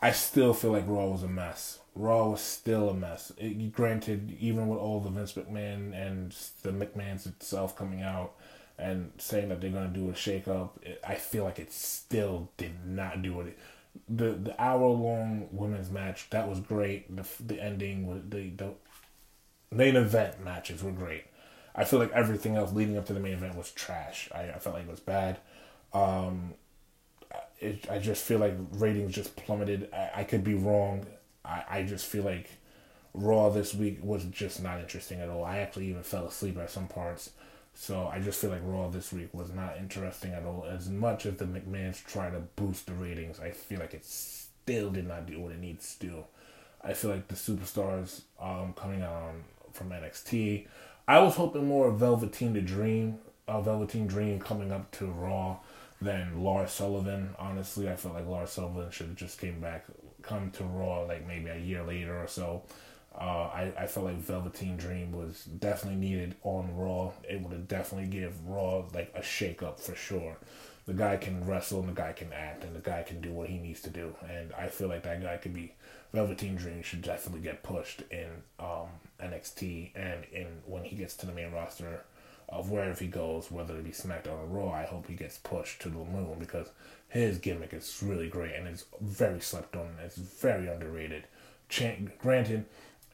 I 0.03 0.11
still 0.11 0.53
feel 0.53 0.73
like 0.73 0.83
Raw 0.85 1.05
was 1.05 1.23
a 1.23 1.29
mess. 1.29 1.79
Raw 1.95 2.27
was 2.27 2.41
still 2.41 2.89
a 2.89 2.93
mess. 2.93 3.31
It, 3.37 3.71
granted, 3.71 4.35
even 4.37 4.67
with 4.67 4.77
all 4.77 4.99
the 4.99 5.09
Vince 5.09 5.31
McMahon 5.31 5.95
and 5.95 6.35
the 6.61 6.71
McMahon's 6.71 7.25
itself 7.25 7.77
coming 7.77 8.01
out 8.01 8.33
and 8.77 9.13
saying 9.17 9.47
that 9.47 9.61
they're 9.61 9.69
going 9.69 9.93
to 9.93 9.97
do 9.97 10.09
a 10.09 10.13
shakeup, 10.13 10.71
I 11.07 11.15
feel 11.15 11.45
like 11.45 11.57
it 11.57 11.71
still 11.71 12.51
did 12.57 12.85
not 12.85 13.21
do 13.21 13.39
it. 13.39 13.57
The 14.09 14.31
the 14.31 14.61
hour 14.61 14.87
long 14.87 15.47
women's 15.53 15.89
match 15.89 16.29
that 16.31 16.49
was 16.49 16.59
great. 16.59 17.15
The 17.15 17.25
the 17.41 17.63
ending 17.63 18.29
the 18.29 18.49
the 18.49 18.73
main 19.71 19.95
event 19.95 20.43
matches 20.43 20.83
were 20.83 20.91
great. 20.91 21.23
I 21.75 21.85
feel 21.85 21.99
like 21.99 22.11
everything 22.11 22.57
else 22.57 22.73
leading 22.73 22.97
up 22.97 23.05
to 23.05 23.13
the 23.13 23.21
main 23.21 23.33
event 23.33 23.55
was 23.55 23.71
trash. 23.71 24.27
I, 24.35 24.49
I 24.49 24.59
felt 24.59 24.75
like 24.75 24.85
it 24.85 24.91
was 24.91 24.99
bad. 24.99 25.39
Um, 25.93 26.55
it, 27.63 27.89
I 27.89 27.99
just 27.99 28.23
feel 28.23 28.39
like 28.39 28.55
ratings 28.73 29.13
just 29.13 29.35
plummeted. 29.35 29.89
I, 29.93 30.09
I 30.17 30.23
could 30.23 30.43
be 30.43 30.53
wrong. 30.53 31.05
I, 31.45 31.63
I 31.69 31.83
just 31.83 32.05
feel 32.05 32.23
like 32.23 32.49
Raw 33.13 33.49
this 33.49 33.73
week 33.73 33.99
was 34.03 34.25
just 34.25 34.61
not 34.61 34.79
interesting 34.79 35.21
at 35.21 35.29
all. 35.29 35.43
I 35.43 35.59
actually 35.59 35.87
even 35.87 36.03
fell 36.03 36.25
asleep 36.25 36.57
at 36.57 36.69
some 36.69 36.87
parts. 36.87 37.31
So 37.75 38.07
I 38.07 38.19
just 38.19 38.39
feel 38.39 38.51
like 38.51 38.61
Raw 38.63 38.89
this 38.89 39.11
week 39.11 39.29
was 39.33 39.51
not 39.51 39.77
interesting 39.77 40.33
at 40.33 40.45
all. 40.45 40.65
As 40.69 40.89
much 40.89 41.25
as 41.25 41.37
the 41.37 41.45
McMahons 41.45 42.05
try 42.05 42.29
to 42.29 42.39
boost 42.55 42.85
the 42.85 42.93
ratings, 42.93 43.39
I 43.39 43.51
feel 43.51 43.79
like 43.79 43.93
it 43.93 44.05
still 44.05 44.91
did 44.91 45.07
not 45.07 45.25
do 45.25 45.39
what 45.39 45.51
it 45.51 45.59
needs 45.59 45.95
to. 45.95 46.25
I 46.83 46.93
feel 46.93 47.11
like 47.11 47.27
the 47.27 47.35
superstars 47.35 48.21
um, 48.39 48.73
coming 48.73 49.01
out 49.01 49.13
on, 49.13 49.43
from 49.71 49.89
NXT. 49.89 50.67
I 51.07 51.19
was 51.19 51.35
hoping 51.35 51.67
more 51.67 51.87
of 51.87 51.99
Velveteen 51.99 52.53
Dream, 52.65 53.19
uh, 53.47 53.61
Velveteen 53.61 54.07
Dream 54.07 54.39
coming 54.39 54.71
up 54.71 54.91
to 54.91 55.07
Raw 55.07 55.57
than 56.03 56.43
Lars 56.43 56.71
Sullivan. 56.71 57.35
Honestly, 57.39 57.89
I 57.89 57.95
felt 57.95 58.15
like 58.15 58.27
Lars 58.27 58.51
Sullivan 58.51 58.91
should 58.91 59.07
have 59.07 59.15
just 59.15 59.39
came 59.39 59.59
back 59.59 59.85
come 60.21 60.51
to 60.51 60.63
Raw 60.63 61.01
like 61.01 61.27
maybe 61.27 61.49
a 61.49 61.57
year 61.57 61.83
later 61.83 62.17
or 62.17 62.27
so. 62.27 62.63
Uh, 63.15 63.49
I, 63.53 63.73
I 63.77 63.87
felt 63.87 64.07
like 64.07 64.17
Velveteen 64.17 64.75
Dream 64.75 65.11
was 65.11 65.43
definitely 65.43 65.99
needed 65.99 66.35
on 66.41 66.75
Raw. 66.75 67.11
It 67.29 67.41
would 67.41 67.51
have 67.51 67.67
definitely 67.67 68.07
give 68.07 68.47
Raw 68.47 68.85
like 68.93 69.11
a 69.15 69.21
shake 69.21 69.61
up 69.61 69.79
for 69.79 69.93
sure. 69.93 70.37
The 70.85 70.93
guy 70.93 71.17
can 71.17 71.45
wrestle 71.45 71.79
and 71.79 71.89
the 71.89 71.93
guy 71.93 72.11
can 72.13 72.33
act 72.33 72.63
and 72.63 72.75
the 72.75 72.79
guy 72.79 73.03
can 73.03 73.21
do 73.21 73.31
what 73.31 73.49
he 73.49 73.57
needs 73.57 73.81
to 73.81 73.89
do. 73.89 74.15
And 74.27 74.51
I 74.53 74.67
feel 74.67 74.87
like 74.87 75.03
that 75.03 75.21
guy 75.21 75.37
could 75.37 75.53
be 75.53 75.75
Velveteen 76.13 76.55
Dream 76.55 76.81
should 76.81 77.03
definitely 77.03 77.41
get 77.41 77.63
pushed 77.63 78.01
in 78.09 78.29
um, 78.59 78.87
NXT 79.21 79.91
and 79.95 80.25
in 80.31 80.47
when 80.65 80.83
he 80.83 80.95
gets 80.95 81.15
to 81.17 81.25
the 81.25 81.33
main 81.33 81.51
roster 81.51 82.03
of 82.49 82.69
wherever 82.69 82.99
he 82.99 83.07
goes, 83.07 83.49
whether 83.51 83.75
it 83.75 83.83
be 83.83 83.91
SmackDown 83.91 84.39
or 84.39 84.45
Raw. 84.45 84.71
I 84.71 84.85
hope 84.85 85.07
he 85.07 85.15
gets 85.15 85.37
pushed 85.37 85.81
to 85.81 85.89
the 85.89 85.97
moon 85.97 86.37
because 86.39 86.67
his 87.07 87.37
gimmick 87.37 87.73
is 87.73 88.01
really 88.03 88.27
great 88.29 88.55
and 88.55 88.67
it's 88.67 88.85
very 89.01 89.39
slept 89.39 89.75
on. 89.75 89.87
and 89.87 89.99
It's 90.05 90.17
very 90.17 90.67
underrated. 90.67 91.25
Ch- 91.69 92.05
granted, 92.19 92.65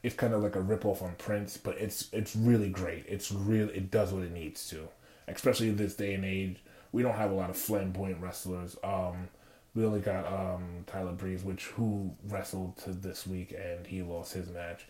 it's 0.02 0.14
kind 0.14 0.32
of 0.34 0.42
like 0.42 0.56
a 0.56 0.60
ripoff 0.62 1.02
on 1.02 1.14
Prince, 1.18 1.56
but 1.56 1.76
it's 1.78 2.08
it's 2.12 2.34
really 2.34 2.70
great. 2.70 3.04
It's 3.06 3.30
real. 3.30 3.68
It 3.70 3.90
does 3.90 4.12
what 4.12 4.22
it 4.22 4.32
needs 4.32 4.68
to, 4.70 4.88
especially 5.28 5.68
in 5.68 5.76
this 5.76 5.94
day 5.94 6.14
and 6.14 6.24
age. 6.24 6.56
We 6.92 7.02
don't 7.02 7.14
have 7.14 7.30
a 7.30 7.34
lot 7.34 7.50
of 7.50 7.56
flamboyant 7.56 8.20
wrestlers. 8.20 8.76
Um, 8.82 9.28
we 9.74 9.84
only 9.84 10.00
got 10.00 10.26
um, 10.26 10.84
Tyler 10.86 11.12
Breeze, 11.12 11.44
which 11.44 11.66
who 11.66 12.10
wrestled 12.26 12.76
to 12.78 12.90
this 12.92 13.26
week 13.26 13.52
and 13.56 13.86
he 13.86 14.02
lost 14.02 14.32
his 14.32 14.48
match. 14.48 14.86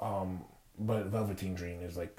Um, 0.00 0.44
but 0.78 1.06
Velveteen 1.06 1.54
Dream 1.54 1.82
is 1.82 1.96
like 1.96 2.16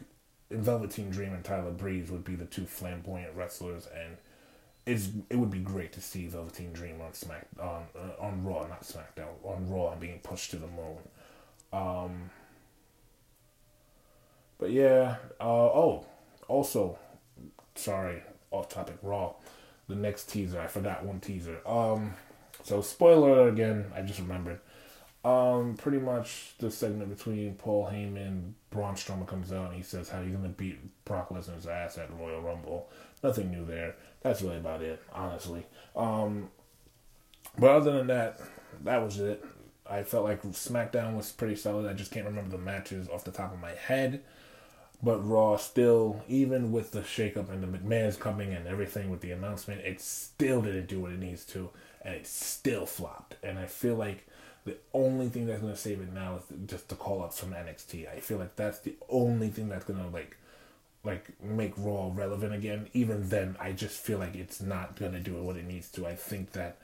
Velveteen 0.52 1.10
Dream 1.10 1.34
and 1.34 1.44
Tyler 1.44 1.72
Breeze 1.72 2.12
would 2.12 2.24
be 2.24 2.36
the 2.36 2.46
two 2.46 2.66
flamboyant 2.66 3.36
wrestlers, 3.36 3.88
and 3.88 4.18
it's 4.86 5.10
it 5.30 5.38
would 5.38 5.52
be 5.52 5.60
great 5.60 5.92
to 5.94 6.02
see 6.02 6.28
Velveteen 6.28 6.74
Dream 6.74 7.02
on 7.02 7.14
Smack 7.14 7.48
on 7.60 7.86
uh, 7.96 8.22
on 8.24 8.44
Raw, 8.44 8.68
not 8.68 8.84
SmackDown, 8.84 9.34
on 9.44 9.70
Raw 9.70 9.92
and 9.92 10.02
being 10.02 10.20
pushed 10.20 10.52
to 10.52 10.58
the 10.58 10.68
moon. 10.68 10.98
Um, 11.72 12.30
but 14.60 14.72
yeah, 14.72 15.16
uh, 15.40 15.44
oh, 15.44 16.06
also, 16.48 16.98
sorry, 17.76 18.24
off 18.52 18.70
topic, 18.70 18.98
Raw. 19.02 19.34
The 19.88 19.96
next 19.96 20.30
teaser, 20.30 20.62
I 20.62 20.68
forgot 20.68 21.04
one 21.04 21.20
teaser. 21.20 21.60
Um, 21.68 22.14
so 22.64 22.82
spoiler 22.82 23.50
again, 23.50 23.92
I 23.96 24.02
just 24.02 24.20
remembered. 24.20 24.60
Um, 25.24 25.76
pretty 25.78 26.00
much 26.00 26.54
the 26.58 26.70
segment 26.70 27.16
between 27.16 27.56
Paul 27.56 27.90
Heyman, 27.92 28.54
Braun 28.72 28.96
Strowman 28.96 29.26
comes 29.26 29.54
out 29.54 29.68
and 29.68 29.76
he 29.76 29.82
says 29.82 30.10
how 30.10 30.22
he's 30.22 30.34
gonna 30.34 30.50
beat 30.50 30.80
Brock 31.06 31.30
Lesnar's 31.30 31.66
ass 31.66 31.98
at 31.98 32.12
Royal 32.20 32.42
Rumble. 32.42 32.90
Nothing 33.24 33.50
new 33.50 33.66
there. 33.66 33.96
That's 34.22 34.42
really 34.42 34.58
about 34.58 34.82
it, 34.82 35.02
honestly. 35.14 35.66
Um, 35.96 36.50
but 37.58 37.70
other 37.70 37.94
than 37.94 38.08
that, 38.08 38.42
that 38.84 39.02
was 39.02 39.20
it. 39.20 39.46
I 39.90 40.04
felt 40.04 40.26
like 40.26 40.42
SmackDown 40.44 41.16
was 41.16 41.32
pretty 41.32 41.56
solid. 41.56 41.90
I 41.90 41.94
just 41.94 42.12
can't 42.12 42.26
remember 42.26 42.50
the 42.50 42.62
matches 42.62 43.08
off 43.10 43.24
the 43.24 43.32
top 43.32 43.54
of 43.54 43.60
my 43.60 43.72
head. 43.72 44.22
But 45.02 45.20
Raw 45.20 45.58
still, 45.58 46.24
even 46.30 46.72
with 46.72 46.92
the 46.92 47.02
shakeup 47.02 47.50
and 47.50 47.62
the 47.62 47.68
McMahon's 47.68 48.16
coming 48.16 48.54
and 48.54 48.68
everything 48.68 49.10
with 49.10 49.20
the 49.20 49.32
announcement, 49.32 49.82
it 49.82 50.00
still 50.00 50.62
didn't 50.62 50.88
do 50.88 51.02
what 51.02 51.12
it 51.12 51.20
needs 51.20 51.44
to, 51.48 51.70
and 52.02 52.16
it 52.16 52.26
still 52.26 52.86
flopped. 52.86 53.36
And 53.44 53.60
I 53.60 53.66
feel 53.66 53.96
like 53.96 54.26
the 54.66 54.78
only 54.94 55.30
thing 55.30 55.46
that's 55.46 55.62
gonna 55.62 55.76
save 55.76 56.00
it 56.00 56.14
now 56.14 56.38
is 56.38 56.44
just 56.68 56.90
the 56.90 56.96
call 56.96 57.24
ups 57.24 57.40
from 57.40 57.52
NXT. 57.52 58.10
I 58.10 58.20
feel 58.20 58.38
like 58.38 58.56
that's 58.56 58.80
the 58.80 58.96
only 59.10 59.50
thing 59.50 59.70
that's 59.70 59.86
gonna 59.86 60.08
like 60.10 60.38
like 61.04 61.42
make 61.42 61.74
Raw 61.78 62.12
relevant 62.14 62.54
again. 62.54 62.88
Even 62.94 63.30
then, 63.30 63.58
I 63.60 63.74
just 63.74 64.00
feel 64.00 64.20
like 64.20 64.36
it's 64.36 64.62
not 64.62 64.96
gonna 64.96 65.20
do 65.20 65.36
what 65.36 65.58
it 65.58 65.66
needs 65.66 65.90
to. 65.92 66.08
I 66.08 66.16
think 66.16 66.54
that 66.54 66.78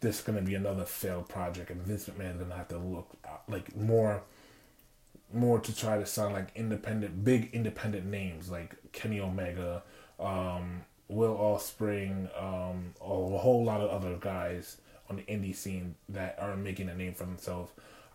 this 0.00 0.18
is 0.18 0.24
gonna 0.24 0.42
be 0.42 0.54
another 0.54 0.84
failed 0.84 1.28
project, 1.28 1.70
and 1.70 1.80
Vince 1.82 2.06
McMahon's 2.08 2.42
gonna 2.42 2.56
have 2.56 2.68
to 2.68 2.78
look 2.78 3.08
uh, 3.24 3.38
like 3.48 3.74
more, 3.74 4.22
more 5.32 5.58
to 5.58 5.74
try 5.74 5.96
to 5.98 6.04
sound 6.04 6.34
like 6.34 6.48
independent, 6.54 7.24
big 7.24 7.48
independent 7.54 8.04
names 8.04 8.50
like 8.50 8.76
Kenny 8.92 9.20
Omega, 9.20 9.82
um, 10.20 10.82
Will 11.08 11.36
Ospreay, 11.36 12.10
um, 12.42 12.92
a 13.00 13.04
whole 13.38 13.64
lot 13.64 13.80
of 13.80 13.88
other 13.88 14.16
guys 14.20 14.76
on 15.12 15.16
the 15.16 15.32
indie 15.32 15.54
scene 15.54 15.94
that 16.08 16.38
are 16.40 16.56
making 16.56 16.88
a 16.88 16.94
name 16.94 17.14
for 17.14 17.24
themselves. 17.24 17.70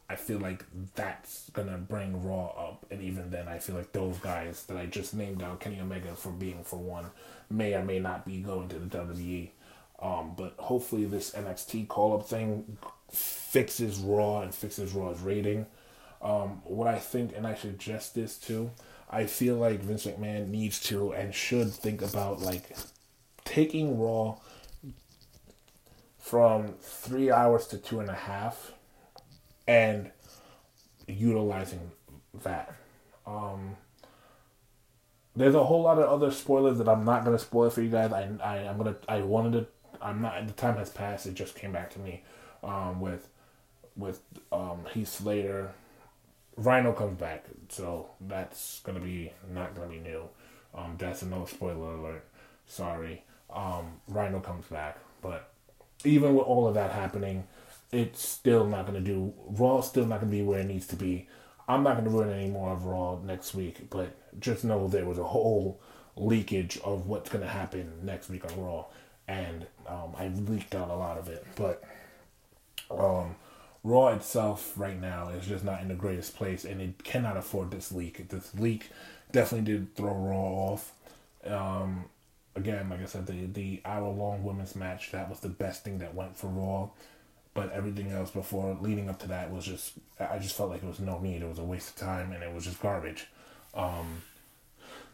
I 0.09 0.15
feel 0.15 0.39
like 0.39 0.63
that's 0.95 1.49
gonna 1.51 1.77
bring 1.77 2.23
Raw 2.23 2.47
up, 2.47 2.85
and 2.89 3.01
even 3.01 3.29
then, 3.29 3.47
I 3.47 3.59
feel 3.59 3.75
like 3.75 3.91
those 3.91 4.17
guys 4.19 4.63
that 4.67 4.77
I 4.77 4.85
just 4.85 5.13
named 5.13 5.43
out, 5.43 5.59
Kenny 5.59 5.79
Omega 5.81 6.15
for 6.15 6.31
being 6.31 6.63
for 6.63 6.77
one, 6.77 7.07
may 7.49 7.73
or 7.73 7.83
may 7.83 7.99
not 7.99 8.25
be 8.25 8.37
going 8.37 8.69
to 8.69 8.79
the 8.79 8.97
WWE. 8.97 9.49
Um, 9.99 10.33
but 10.37 10.53
hopefully, 10.57 11.05
this 11.05 11.31
NXT 11.31 11.87
call 11.87 12.17
up 12.19 12.27
thing 12.27 12.77
fixes 13.11 13.97
Raw 13.99 14.41
and 14.41 14.55
fixes 14.55 14.93
Raw's 14.93 15.19
rating. 15.19 15.65
Um, 16.21 16.61
what 16.63 16.87
I 16.87 16.99
think, 16.99 17.35
and 17.35 17.45
I 17.45 17.55
suggest 17.55 18.15
this 18.15 18.37
too, 18.37 18.71
I 19.09 19.25
feel 19.25 19.55
like 19.55 19.81
Vince 19.81 20.05
McMahon 20.05 20.47
needs 20.47 20.79
to 20.83 21.11
and 21.11 21.33
should 21.35 21.71
think 21.73 22.01
about 22.01 22.39
like 22.41 22.75
taking 23.43 23.99
Raw 23.99 24.37
from 26.27 26.73
three 26.81 27.31
hours 27.31 27.67
to 27.67 27.77
two 27.77 28.01
and 28.01 28.09
a 28.09 28.13
half 28.13 28.73
and 29.65 30.11
utilizing 31.07 31.91
that. 32.43 32.75
Um, 33.25 33.77
there's 35.37 35.55
a 35.55 35.63
whole 35.63 35.83
lot 35.83 35.99
of 35.99 36.09
other 36.09 36.31
spoilers 36.31 36.79
that 36.79 36.89
I'm 36.89 37.05
not 37.05 37.23
gonna 37.23 37.39
spoil 37.39 37.69
for 37.69 37.81
you 37.81 37.89
guys. 37.89 38.11
I, 38.11 38.29
I 38.43 38.67
I'm 38.67 38.77
gonna 38.77 38.95
I 39.07 39.21
wanted 39.21 39.53
to. 39.53 39.67
I'm 40.01 40.21
not. 40.21 40.45
The 40.47 40.53
time 40.53 40.75
has 40.75 40.89
passed. 40.89 41.27
It 41.27 41.33
just 41.33 41.55
came 41.55 41.71
back 41.71 41.91
to 41.91 41.99
me. 41.99 42.23
Um, 42.61 42.99
with 42.99 43.29
with 43.95 44.19
um 44.51 44.81
Heath 44.93 45.07
Slater, 45.07 45.71
Rhino 46.57 46.91
comes 46.91 47.17
back, 47.17 47.45
so 47.69 48.09
that's 48.19 48.81
gonna 48.81 48.99
be 48.99 49.31
not 49.53 49.75
gonna 49.75 49.87
be 49.87 49.99
new. 49.99 50.23
Um, 50.75 50.95
that's 50.97 51.21
another 51.21 51.47
spoiler 51.47 51.93
alert. 51.95 52.25
Sorry. 52.65 53.23
Um, 53.49 54.01
Rhino 54.09 54.41
comes 54.41 54.65
back, 54.65 54.97
but 55.21 55.51
even 56.03 56.35
with 56.35 56.45
all 56.45 56.67
of 56.67 56.75
that 56.75 56.91
happening, 56.91 57.45
it's 57.91 58.27
still 58.27 58.65
not 58.65 58.85
going 58.85 59.03
to 59.03 59.09
do. 59.09 59.33
Raw 59.47 59.81
still 59.81 60.05
not 60.05 60.19
going 60.21 60.31
to 60.31 60.37
be 60.37 60.43
where 60.43 60.59
it 60.59 60.67
needs 60.67 60.87
to 60.87 60.95
be. 60.95 61.27
I'm 61.67 61.83
not 61.83 61.93
going 61.93 62.05
to 62.05 62.11
ruin 62.11 62.29
any 62.31 62.49
more 62.49 62.71
of 62.71 62.85
Raw 62.85 63.19
next 63.23 63.53
week, 63.53 63.89
but 63.89 64.15
just 64.39 64.63
know 64.63 64.87
there 64.87 65.05
was 65.05 65.17
a 65.17 65.23
whole 65.23 65.81
leakage 66.15 66.79
of 66.83 67.07
what's 67.07 67.29
going 67.29 67.43
to 67.43 67.49
happen 67.49 67.91
next 68.03 68.29
week 68.29 68.45
on 68.45 68.61
Raw, 68.61 68.85
and 69.27 69.67
um, 69.87 70.13
I 70.17 70.29
leaked 70.29 70.75
out 70.75 70.89
a 70.89 70.95
lot 70.95 71.17
of 71.17 71.27
it. 71.27 71.45
But 71.55 71.83
um, 72.89 73.35
Raw 73.83 74.09
itself 74.09 74.73
right 74.77 74.99
now 74.99 75.29
is 75.29 75.45
just 75.45 75.63
not 75.63 75.81
in 75.81 75.89
the 75.89 75.95
greatest 75.95 76.35
place, 76.35 76.65
and 76.65 76.81
it 76.81 77.03
cannot 77.03 77.37
afford 77.37 77.71
this 77.71 77.91
leak. 77.91 78.29
This 78.29 78.53
leak 78.55 78.89
definitely 79.31 79.73
did 79.73 79.95
throw 79.95 80.13
Raw 80.13 80.73
off. 80.73 80.93
Um, 81.45 82.05
again, 82.57 82.89
like 82.89 83.01
I 83.01 83.05
said, 83.05 83.27
the 83.27 83.45
the 83.45 83.81
hour 83.85 84.09
long 84.09 84.43
women's 84.43 84.75
match 84.75 85.11
that 85.11 85.29
was 85.29 85.39
the 85.39 85.49
best 85.49 85.83
thing 85.83 85.99
that 85.99 86.15
went 86.15 86.35
for 86.37 86.47
Raw 86.47 86.89
but 87.57 87.71
everything 87.71 88.11
else 88.11 88.29
before 88.29 88.77
leading 88.81 89.09
up 89.09 89.17
to 89.17 89.27
that 89.27 89.51
was 89.51 89.65
just 89.65 89.93
I 90.19 90.37
just 90.37 90.55
felt 90.55 90.69
like 90.69 90.83
it 90.83 90.87
was 90.87 90.99
no 90.99 91.17
need. 91.17 91.41
It 91.41 91.49
was 91.49 91.57
a 91.57 91.63
waste 91.63 91.89
of 91.89 91.95
time 91.95 92.31
and 92.31 92.43
it 92.43 92.53
was 92.53 92.65
just 92.65 92.79
garbage. 92.79 93.25
Um, 93.73 94.21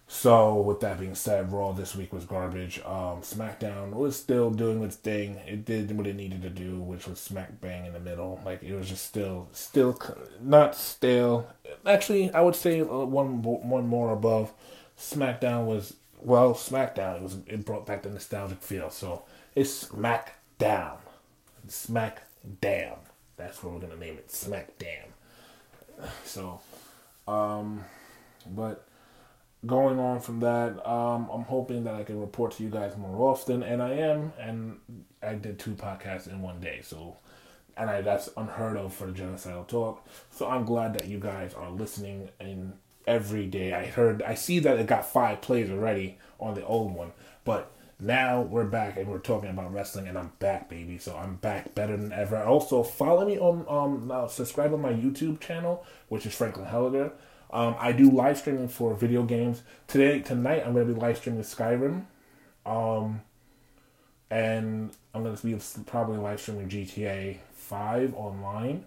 so 0.08 0.60
with 0.60 0.82
that 0.82 0.99
being 0.99 1.15
said, 1.15 1.53
Raw 1.53 1.71
this 1.71 1.95
week 1.95 2.12
was 2.12 2.25
garbage. 2.25 2.79
Um, 2.79 3.21
SmackDown 3.21 3.91
was 3.91 4.17
still 4.17 4.51
doing 4.51 4.84
its 4.84 4.97
thing. 4.97 5.36
It 5.47 5.63
did 5.63 5.97
what 5.97 6.06
it 6.06 6.17
needed 6.17 6.41
to 6.41 6.49
do, 6.49 6.82
which 6.82 7.08
was 7.08 7.17
smack 7.17 7.62
bang 7.62 7.86
in 7.86 7.93
the 7.93 8.01
middle. 8.01 8.41
Like 8.43 8.62
it 8.62 8.75
was 8.75 8.89
just 8.89 9.06
still, 9.06 9.47
still 9.53 9.97
not 10.41 10.75
stale. 10.75 11.47
Actually, 11.86 12.29
I 12.34 12.41
would 12.41 12.56
say 12.56 12.82
uh, 12.82 12.86
one 12.86 13.41
one 13.41 13.88
more 13.88 14.12
above. 14.12 14.51
SmackDown 14.99 15.63
was 15.63 15.93
well, 16.23 16.53
SmackDown. 16.53 17.17
It 17.17 17.21
was 17.21 17.38
it 17.47 17.65
brought 17.65 17.86
back 17.86 18.03
the 18.03 18.09
nostalgic 18.09 18.62
feel. 18.62 18.89
So 18.89 19.23
it's 19.55 19.86
SmackDown, 19.86 20.97
Smack 21.67 22.23
Damn. 22.62 22.97
That's 23.38 23.63
what 23.63 23.73
we're 23.73 23.79
gonna 23.79 23.97
name 23.97 24.17
it. 24.17 24.31
Smack 24.31 24.77
Damn. 24.77 26.09
So, 26.25 26.59
um, 27.27 27.83
but 28.47 28.88
going 29.65 29.99
on 29.99 30.19
from 30.19 30.39
that, 30.41 30.86
um, 30.88 31.29
I'm 31.31 31.43
hoping 31.43 31.83
that 31.86 31.95
I 31.95 32.03
can 32.03 32.19
report 32.19 32.53
to 32.53 32.63
you 32.63 32.69
guys 32.69 32.97
more 32.97 33.29
often, 33.29 33.63
and 33.63 33.81
I 33.81 33.93
am. 33.93 34.33
And 34.39 34.79
I 35.21 35.36
did 35.36 35.59
two 35.59 35.71
podcasts 35.71 36.27
in 36.27 36.41
one 36.41 36.59
day, 36.59 36.81
so 36.83 37.17
and 37.77 37.89
I, 37.89 38.01
that's 38.01 38.29
unheard 38.38 38.77
of 38.77 38.93
for 38.93 39.07
the 39.07 39.13
genocidal 39.13 39.67
talk. 39.67 40.05
So 40.31 40.47
I'm 40.47 40.65
glad 40.65 40.93
that 40.93 41.07
you 41.07 41.19
guys 41.19 41.53
are 41.53 41.69
listening 41.69 42.29
and 42.39 42.73
every 43.08 43.46
day. 43.46 43.74
I 43.74 43.86
heard, 43.86 44.22
I 44.24 44.36
see 44.36 44.60
that 44.60 44.80
it 44.80 44.88
got 44.88 45.06
five 45.06 45.42
plays 45.42 45.70
already 45.70 46.18
on 46.39 46.56
the 46.56 46.66
old 46.66 46.94
one, 46.94 47.12
but 47.44 47.72
now 48.00 48.42
we're 48.42 48.66
back 48.66 48.98
and 48.98 49.08
we're 49.08 49.20
talking 49.20 49.50
about 49.50 49.74
wrestling 49.74 50.08
and 50.08 50.18
I'm 50.18 50.32
back, 50.39 50.70
baby. 50.70 50.98
So 50.98 51.16
I'm 51.16 51.36
back 51.36 51.74
better 51.74 51.96
than 51.96 52.12
ever. 52.12 52.44
Also, 52.44 52.84
follow 52.84 53.26
me 53.26 53.38
on 53.39 53.66
um 53.70 54.12
uh, 54.12 54.28
subscribe 54.28 54.74
on 54.74 54.82
my 54.82 54.92
YouTube 54.92 55.39
channel, 55.39 55.86
which 56.10 56.26
is 56.26 56.34
Franklin 56.34 56.66
Helliger. 56.66 57.12
Um, 57.52 57.76
I 57.80 57.92
do 57.92 58.10
live 58.10 58.39
streaming 58.39 58.68
for 58.68 58.94
video 58.96 59.24
games. 59.24 59.62
Today, 59.88 60.20
tonight, 60.20 60.63
I'm 60.66 60.74
to 60.74 60.86
be 60.86 61.00
live 61.00 61.18
streaming 61.18 61.44
Skyrim. 61.44 62.06
Um, 62.66 63.22
and 64.32 64.89
I'm 65.13 65.24
to 65.36 65.46
be 65.46 65.58
probably 65.86 66.18
live 66.18 66.42
streaming 66.42 66.68
GTA 66.68 67.38
5 67.54 68.16
online 68.16 68.86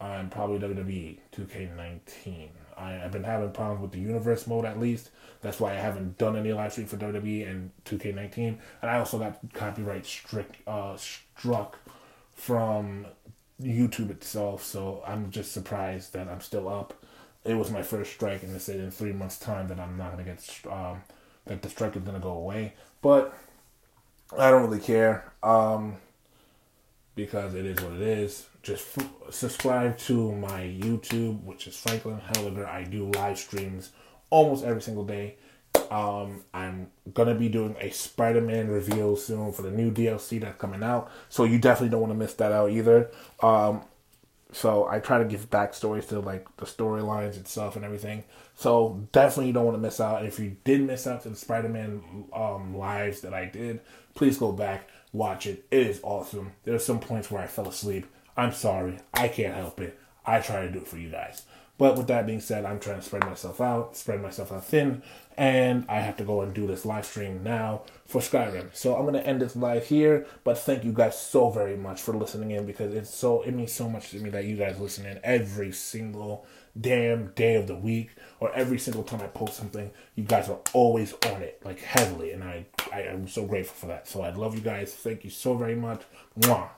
and 0.00 0.30
probably 0.30 0.58
WWE 0.58 1.18
2K19. 1.32 2.48
I, 2.76 2.92
have 2.92 3.10
been 3.10 3.24
having 3.24 3.50
problems 3.50 3.82
with 3.82 3.92
the 3.92 3.98
universe 3.98 4.46
mode 4.46 4.64
at 4.64 4.78
least. 4.78 5.10
That's 5.40 5.58
why 5.58 5.72
I 5.72 5.76
haven't 5.76 6.18
done 6.18 6.36
any 6.36 6.52
live 6.52 6.72
stream 6.72 6.86
for 6.86 6.96
WWE 6.96 7.48
and 7.48 7.70
2K19. 7.84 8.58
And 8.82 8.90
I 8.90 8.98
also 8.98 9.18
got 9.18 9.38
copyright 9.52 10.06
strict 10.06 10.56
uh, 10.66 10.96
struck 10.96 11.78
from 12.34 13.06
YouTube 13.60 14.10
itself. 14.10 14.62
So 14.64 15.02
I'm 15.06 15.30
just 15.30 15.52
surprised 15.52 16.12
that 16.12 16.28
I'm 16.28 16.40
still 16.40 16.68
up. 16.68 16.94
It 17.44 17.54
was 17.54 17.70
my 17.70 17.82
first 17.82 18.12
strike, 18.12 18.42
and 18.42 18.54
they 18.54 18.58
said 18.58 18.76
in 18.76 18.90
three 18.90 19.12
months' 19.12 19.38
time 19.38 19.68
that 19.68 19.80
I'm 19.80 19.96
not 19.96 20.10
gonna 20.10 20.24
get 20.24 20.60
um, 20.70 21.02
that 21.46 21.62
the 21.62 21.70
strike 21.70 21.96
is 21.96 22.02
gonna 22.02 22.18
go 22.18 22.32
away. 22.32 22.74
But 23.00 23.32
I 24.36 24.50
don't 24.50 24.62
really 24.62 24.80
care 24.80 25.32
um, 25.42 25.96
because 27.14 27.54
it 27.54 27.64
is 27.64 27.80
what 27.80 27.94
it 27.94 28.02
is 28.02 28.46
just 28.62 28.98
f- 28.98 29.08
subscribe 29.30 29.98
to 29.98 30.32
my 30.32 30.62
YouTube, 30.62 31.42
which 31.44 31.66
is 31.66 31.76
Franklin 31.76 32.20
Helliger. 32.32 32.66
I 32.66 32.84
do 32.84 33.10
live 33.12 33.38
streams 33.38 33.90
almost 34.30 34.64
every 34.64 34.82
single 34.82 35.04
day. 35.04 35.36
Um, 35.90 36.44
I'm 36.52 36.90
gonna 37.14 37.34
be 37.34 37.48
doing 37.48 37.76
a 37.80 37.90
Spider-Man 37.90 38.68
reveal 38.68 39.16
soon 39.16 39.52
for 39.52 39.62
the 39.62 39.70
new 39.70 39.90
DLC 39.90 40.40
that's 40.40 40.58
coming 40.60 40.82
out, 40.82 41.10
so 41.28 41.44
you 41.44 41.58
definitely 41.58 41.90
don't 41.90 42.00
want 42.00 42.12
to 42.12 42.18
miss 42.18 42.34
that 42.34 42.52
out 42.52 42.70
either. 42.70 43.10
Um, 43.40 43.82
So 44.50 44.88
I 44.88 44.98
try 45.00 45.18
to 45.18 45.26
give 45.26 45.50
backstories 45.50 46.08
to 46.08 46.20
like 46.20 46.46
the 46.56 46.64
storylines 46.64 47.36
itself 47.36 47.76
and 47.76 47.84
everything. 47.84 48.24
So 48.54 49.06
definitely 49.12 49.48
you 49.48 49.52
don't 49.52 49.66
want 49.66 49.76
to 49.76 49.80
miss 49.82 50.00
out. 50.00 50.20
And 50.20 50.26
if 50.28 50.38
you 50.38 50.56
did 50.64 50.80
miss 50.80 51.06
out 51.06 51.22
to 51.24 51.28
the 51.28 51.36
Spider-Man 51.36 52.24
um, 52.32 52.74
lives 52.76 53.20
that 53.20 53.34
I 53.34 53.44
did, 53.44 53.80
please 54.14 54.38
go 54.38 54.52
back 54.52 54.88
watch 55.12 55.46
it. 55.46 55.66
It 55.70 55.86
is 55.86 56.00
awesome. 56.02 56.52
There's 56.64 56.84
some 56.84 56.98
points 57.00 57.30
where 57.30 57.42
I 57.42 57.46
fell 57.46 57.68
asleep. 57.68 58.06
I'm 58.38 58.52
sorry. 58.52 59.00
I 59.12 59.26
can't 59.26 59.56
help 59.56 59.80
it. 59.80 59.98
I 60.24 60.38
try 60.38 60.62
to 60.62 60.70
do 60.70 60.78
it 60.78 60.86
for 60.86 60.96
you 60.96 61.10
guys. 61.10 61.42
But 61.76 61.96
with 61.96 62.06
that 62.06 62.26
being 62.26 62.40
said, 62.40 62.64
I'm 62.64 62.78
trying 62.78 62.98
to 63.00 63.02
spread 63.02 63.24
myself 63.24 63.60
out, 63.60 63.96
spread 63.96 64.22
myself 64.22 64.52
out 64.52 64.64
thin, 64.64 65.02
and 65.36 65.84
I 65.88 66.00
have 66.00 66.16
to 66.18 66.24
go 66.24 66.40
and 66.42 66.54
do 66.54 66.66
this 66.66 66.84
live 66.84 67.04
stream 67.04 67.42
now 67.42 67.82
for 68.04 68.20
Skyrim. 68.20 68.74
So 68.74 68.96
I'm 68.96 69.04
gonna 69.04 69.20
end 69.20 69.42
this 69.42 69.56
live 69.56 69.86
here, 69.86 70.26
but 70.44 70.58
thank 70.58 70.84
you 70.84 70.92
guys 70.92 71.18
so 71.18 71.50
very 71.50 71.76
much 71.76 72.00
for 72.00 72.14
listening 72.14 72.52
in 72.52 72.64
because 72.64 72.94
it's 72.94 73.12
so 73.12 73.42
it 73.42 73.52
means 73.52 73.72
so 73.72 73.88
much 73.88 74.10
to 74.10 74.18
me 74.20 74.30
that 74.30 74.44
you 74.44 74.56
guys 74.56 74.78
listen 74.78 75.04
in 75.06 75.20
every 75.24 75.72
single 75.72 76.46
damn 76.80 77.28
day 77.32 77.56
of 77.56 77.66
the 77.66 77.76
week 77.76 78.10
or 78.38 78.52
every 78.54 78.78
single 78.78 79.02
time 79.02 79.20
I 79.20 79.26
post 79.28 79.54
something. 79.54 79.90
You 80.14 80.24
guys 80.24 80.48
are 80.48 80.58
always 80.72 81.12
on 81.26 81.42
it, 81.42 81.60
like 81.64 81.80
heavily, 81.80 82.32
and 82.32 82.42
I 82.44 82.66
I 82.92 83.02
am 83.02 83.26
so 83.28 83.46
grateful 83.46 83.76
for 83.76 83.86
that. 83.86 84.08
So 84.08 84.22
I 84.22 84.30
love 84.30 84.54
you 84.54 84.60
guys. 84.60 84.94
Thank 84.94 85.24
you 85.24 85.30
so 85.30 85.54
very 85.56 85.76
much. 85.76 86.02
Mwah. 86.40 86.68